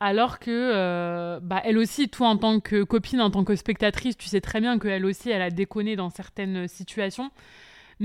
[0.01, 4.27] alors que bah, elle aussi, toi en tant que copine, en tant que spectatrice, tu
[4.27, 7.31] sais très bien qu'elle aussi, elle a déconné dans certaines situations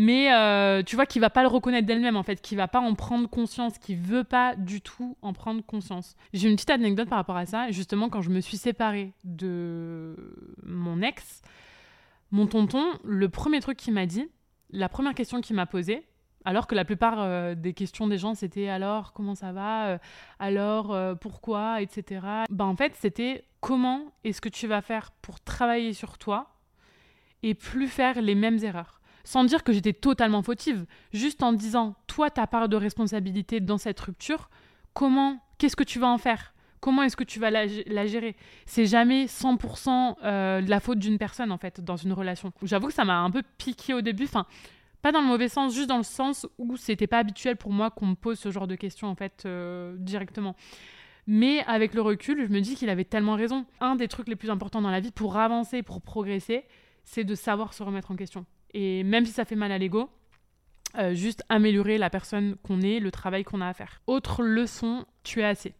[0.01, 2.79] mais euh, tu vois qu'il va pas le reconnaître d'elle-même en fait, qu'il va pas
[2.79, 6.15] en prendre conscience, qu'il veut pas du tout en prendre conscience.
[6.33, 7.73] J'ai une petite anecdote par rapport à ça.
[7.73, 10.15] Justement, quand je me suis séparée de
[10.63, 11.43] mon ex,
[12.31, 14.29] mon tonton, le premier truc qu'il m'a dit,
[14.71, 16.07] la première question qu'il m'a posée,
[16.45, 19.99] alors que la plupart euh, des questions des gens c'était alors comment ça va, euh,
[20.39, 22.25] alors pourquoi, etc.
[22.51, 26.55] Bah en fait c'était comment est-ce que tu vas faire pour travailler sur toi
[27.43, 28.98] et plus faire les mêmes erreurs?
[29.29, 33.77] Sans dire que j'étais totalement fautive, juste en disant, toi, ta part de responsabilité dans
[33.77, 34.49] cette rupture,
[34.95, 36.55] comment, qu'est-ce que tu vas en faire?
[36.81, 37.67] Comment est-ce que tu vas la,
[38.07, 38.37] gérer?
[38.65, 42.55] C'est jamais 100% euh, la faute d'une personne, en fait, dans une relation.
[42.63, 44.47] J'avoue que ça m'a un peu piqué au début, enfin,
[45.03, 47.91] pas dans le mauvais sens, juste dans le sens où c'était pas habituel pour moi
[47.91, 50.57] qu'on me pose ce genre de questions, en fait, euh, directement.
[51.27, 53.67] Mais avec le recul, je me dis qu'il avait tellement raison.
[53.83, 56.65] Un des trucs les plus importants dans la vie pour avancer, pour progresser,
[57.05, 58.47] c'est de savoir se remettre en question.
[58.75, 60.11] Et même si ça fait mal à l'ego,
[60.97, 64.01] euh, juste améliorer la personne qu'on est, le travail qu'on a à faire.
[64.07, 65.75] Autre leçon, tu es assez.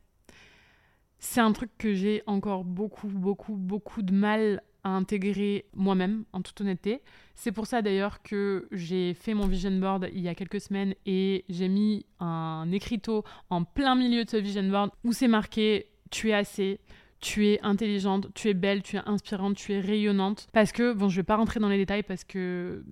[1.19, 6.43] C'est un truc que j'ai encore beaucoup, beaucoup, beaucoup de mal à intégrer moi-même, en
[6.43, 7.03] toute honnêteté.
[7.35, 10.95] C'est pour ça d'ailleurs que j'ai fait mon vision board il y a quelques semaines
[11.07, 15.87] et j'ai mis un écriteau en plein milieu de ce vision board où c'est marqué
[16.11, 16.81] Tu es assez,
[17.21, 20.47] tu es intelligente, tu es belle, tu es inspirante, tu es rayonnante.
[20.53, 22.83] Parce que, bon, je vais pas rentrer dans les détails parce que euh,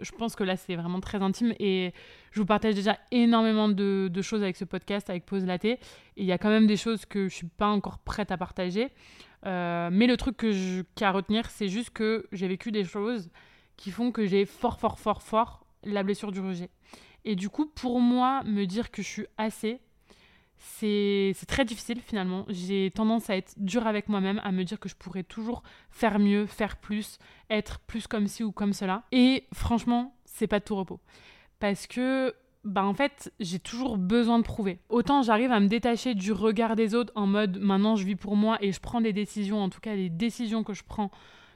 [0.00, 1.92] je pense que là, c'est vraiment très intime et
[2.32, 5.64] je vous partage déjà énormément de, choses avec ce podcast, avec Pause Latte.
[5.64, 5.78] Et
[6.16, 8.88] il y a quand même des choses que je suis pas encore prête à partager.
[9.46, 13.30] Euh, mais le truc que je, qu'à retenir, c'est juste que j'ai vécu des choses
[13.76, 16.70] qui font que j'ai fort, fort, fort, fort la blessure du rejet.
[17.24, 19.80] Et du coup, pour moi, me dire que je suis assez,
[20.58, 22.44] c'est très difficile finalement.
[22.48, 26.18] J'ai tendance à être dure avec moi-même, à me dire que je pourrais toujours faire
[26.18, 27.18] mieux, faire plus,
[27.50, 29.04] être plus comme ci ou comme cela.
[29.12, 31.00] Et franchement, c'est pas de tout repos.
[31.60, 32.34] Parce que,
[32.64, 34.78] bah en fait, j'ai toujours besoin de prouver.
[34.88, 38.36] Autant j'arrive à me détacher du regard des autres en mode maintenant je vis pour
[38.36, 41.10] moi et je prends des décisions, en tout cas les décisions que je prends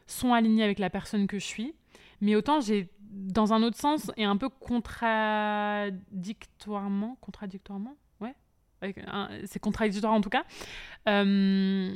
[0.06, 1.74] sont alignées avec la personne que je suis.
[2.20, 7.94] Mais autant j'ai dans un autre sens et un peu contradictoirement, contradictoirement,
[9.44, 10.44] c'est contradictoire en tout cas.
[11.08, 11.94] Euh,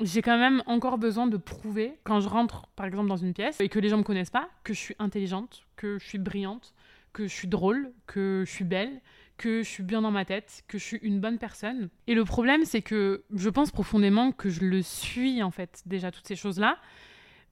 [0.00, 3.60] j'ai quand même encore besoin de prouver, quand je rentre par exemple dans une pièce
[3.60, 6.74] et que les gens me connaissent pas, que je suis intelligente, que je suis brillante,
[7.12, 9.00] que je suis drôle, que je suis belle,
[9.36, 11.88] que je suis bien dans ma tête, que je suis une bonne personne.
[12.06, 16.10] Et le problème, c'est que je pense profondément que je le suis en fait, déjà
[16.10, 16.78] toutes ces choses-là,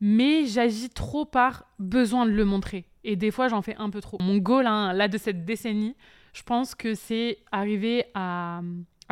[0.00, 2.86] mais j'agis trop par besoin de le montrer.
[3.04, 4.18] Et des fois, j'en fais un peu trop.
[4.20, 5.94] Mon goal, hein, là, de cette décennie,
[6.32, 8.62] je pense que c'est arriver à,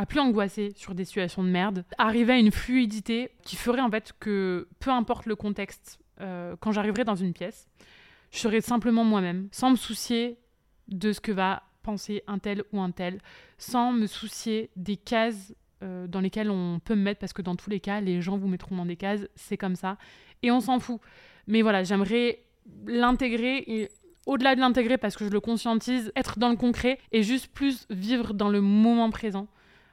[0.08, 4.14] plus angoisser sur des situations de merde, arriver à une fluidité qui ferait en fait
[4.18, 7.68] que peu importe le contexte, euh, quand j'arriverai dans une pièce,
[8.30, 10.38] je serai simplement moi-même, sans me soucier
[10.88, 13.20] de ce que va penser un tel ou un tel,
[13.58, 17.56] sans me soucier des cases euh, dans lesquelles on peut me mettre, parce que dans
[17.56, 19.98] tous les cas, les gens vous mettront dans des cases, c'est comme ça,
[20.42, 21.00] et on s'en fout.
[21.46, 22.44] Mais voilà, j'aimerais
[22.86, 23.90] l'intégrer
[24.26, 27.86] au-delà de l'intégrer parce que je le conscientise, être dans le concret et juste plus
[27.90, 29.48] vivre dans le moment présent.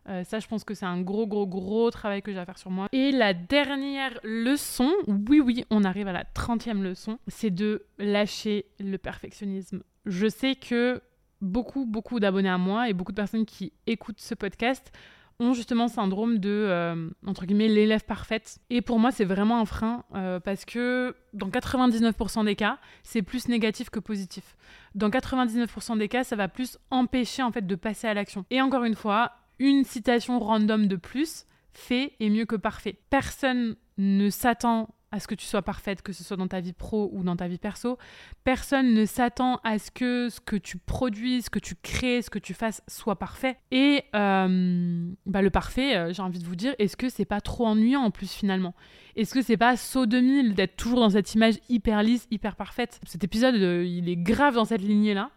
[0.09, 2.57] Euh, ça, je pense que c'est un gros, gros, gros travail que j'ai à faire
[2.57, 2.87] sur moi.
[2.93, 8.65] Et la dernière leçon, oui, oui, on arrive à la 30e leçon, c'est de lâcher
[8.79, 9.83] le perfectionnisme.
[10.05, 11.01] Je sais que
[11.41, 14.91] beaucoup, beaucoup d'abonnés à moi et beaucoup de personnes qui écoutent ce podcast
[15.39, 18.59] ont justement syndrome de, euh, entre guillemets, l'élève parfaite.
[18.69, 23.21] Et pour moi, c'est vraiment un frein euh, parce que dans 99% des cas, c'est
[23.21, 24.55] plus négatif que positif.
[24.95, 28.45] Dans 99% des cas, ça va plus empêcher en fait de passer à l'action.
[28.49, 32.99] Et encore une fois, une citation random de plus fait est mieux que parfait.
[33.09, 36.73] Personne ne s'attend à ce que tu sois parfaite, que ce soit dans ta vie
[36.73, 37.97] pro ou dans ta vie perso.
[38.43, 42.29] Personne ne s'attend à ce que ce que tu produises, ce que tu crées, ce
[42.29, 43.57] que tu fasses soit parfait.
[43.71, 47.39] Et euh, bah, le parfait, euh, j'ai envie de vous dire, est-ce que c'est pas
[47.39, 48.75] trop ennuyant en plus finalement?
[49.15, 52.99] Est-ce que c'est pas saut 2000 d'être toujours dans cette image hyper lisse, hyper parfaite?
[53.05, 55.31] Cet épisode, euh, il est grave dans cette lignée-là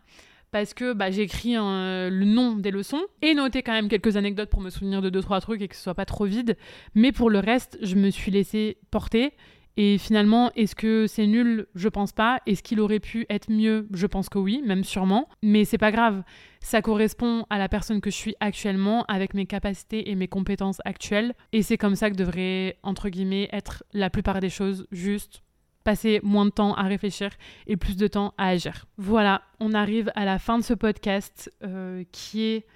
[0.51, 4.51] parce que bah, j'ai écrit le nom des leçons et noté quand même quelques anecdotes
[4.51, 6.57] pour me souvenir de deux trois trucs et que ce soit pas trop vide.
[6.97, 9.33] Mais pour le reste, je me suis laissé porter
[9.83, 11.67] et finalement, est-ce que c'est nul?
[11.75, 12.43] Je pense pas.
[12.45, 13.89] Est-ce qu'il aurait pu être mieux?
[13.95, 15.27] Je pense que oui, même sûrement.
[15.43, 16.23] Mais c'est pas grave.
[16.61, 20.83] Ça correspond à la personne que je suis actuellement, avec mes capacités et mes compétences
[20.85, 21.33] actuelles.
[21.53, 24.87] Et c'est comme ça que devrait, entre guillemets, être la plupart des choses.
[24.93, 25.43] Juste
[25.83, 27.31] passer moins de temps à réfléchir
[27.67, 28.85] et plus de temps à agir.
[28.99, 32.67] Voilà, on arrive à la fin de ce podcast euh, qui est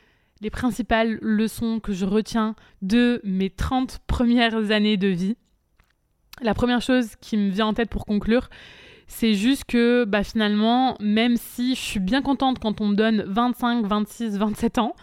[0.41, 5.37] les principales leçons que je retiens de mes 30 premières années de vie.
[6.45, 8.51] La première chose qui me vient en tête pour conclure,
[9.07, 13.25] c'est juste que bah, finalement, même si je suis bien contente quand on me donne
[13.27, 14.95] 25, 26, 27 ans,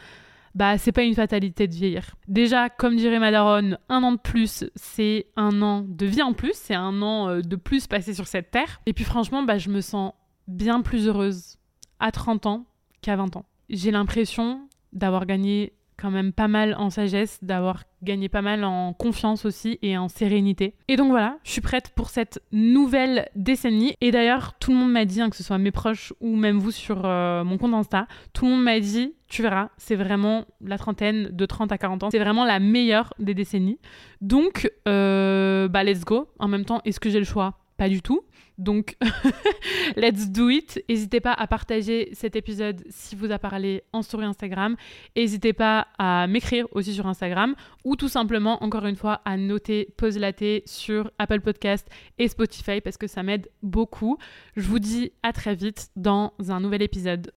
[0.54, 2.14] bah c'est pas une fatalité de vieillir.
[2.28, 6.54] Déjà, comme dirait Madaron, un an de plus, c'est un an de vie en plus,
[6.54, 8.80] c'est un an euh, de plus passé sur cette terre.
[8.86, 10.14] Et puis franchement, bah, je me sens
[10.48, 11.58] bien plus heureuse
[12.00, 12.66] à 30 ans
[13.02, 13.46] qu'à 20 ans.
[13.68, 18.94] J'ai l'impression d'avoir gagné quand même pas mal en sagesse, d'avoir gagné pas mal en
[18.94, 20.74] confiance aussi et en sérénité.
[20.88, 23.94] Et donc voilà, je suis prête pour cette nouvelle décennie.
[24.02, 26.58] Et d'ailleurs, tout le monde m'a dit, hein, que ce soit mes proches ou même
[26.58, 30.46] vous sur euh, mon compte Insta, tout le monde m'a dit, tu verras, c'est vraiment
[30.66, 33.80] la trentaine de 30 à 40 ans, c'est vraiment la meilleure des décennies.
[34.22, 36.28] Donc, euh, bah let's go.
[36.40, 37.61] En même temps, est-ce que j'ai le choix?
[37.82, 38.22] Pas du tout.
[38.60, 38.96] Donc,
[39.98, 40.84] let's do it.
[40.88, 44.76] N'hésitez pas à partager cet épisode si vous a parlé en story Instagram.
[45.16, 49.88] N'hésitez pas à m'écrire aussi sur Instagram ou tout simplement, encore une fois, à noter
[49.98, 51.88] Pause Laté sur Apple Podcast
[52.20, 54.20] et Spotify parce que ça m'aide beaucoup.
[54.56, 57.30] Je vous dis à très vite dans un nouvel épisode.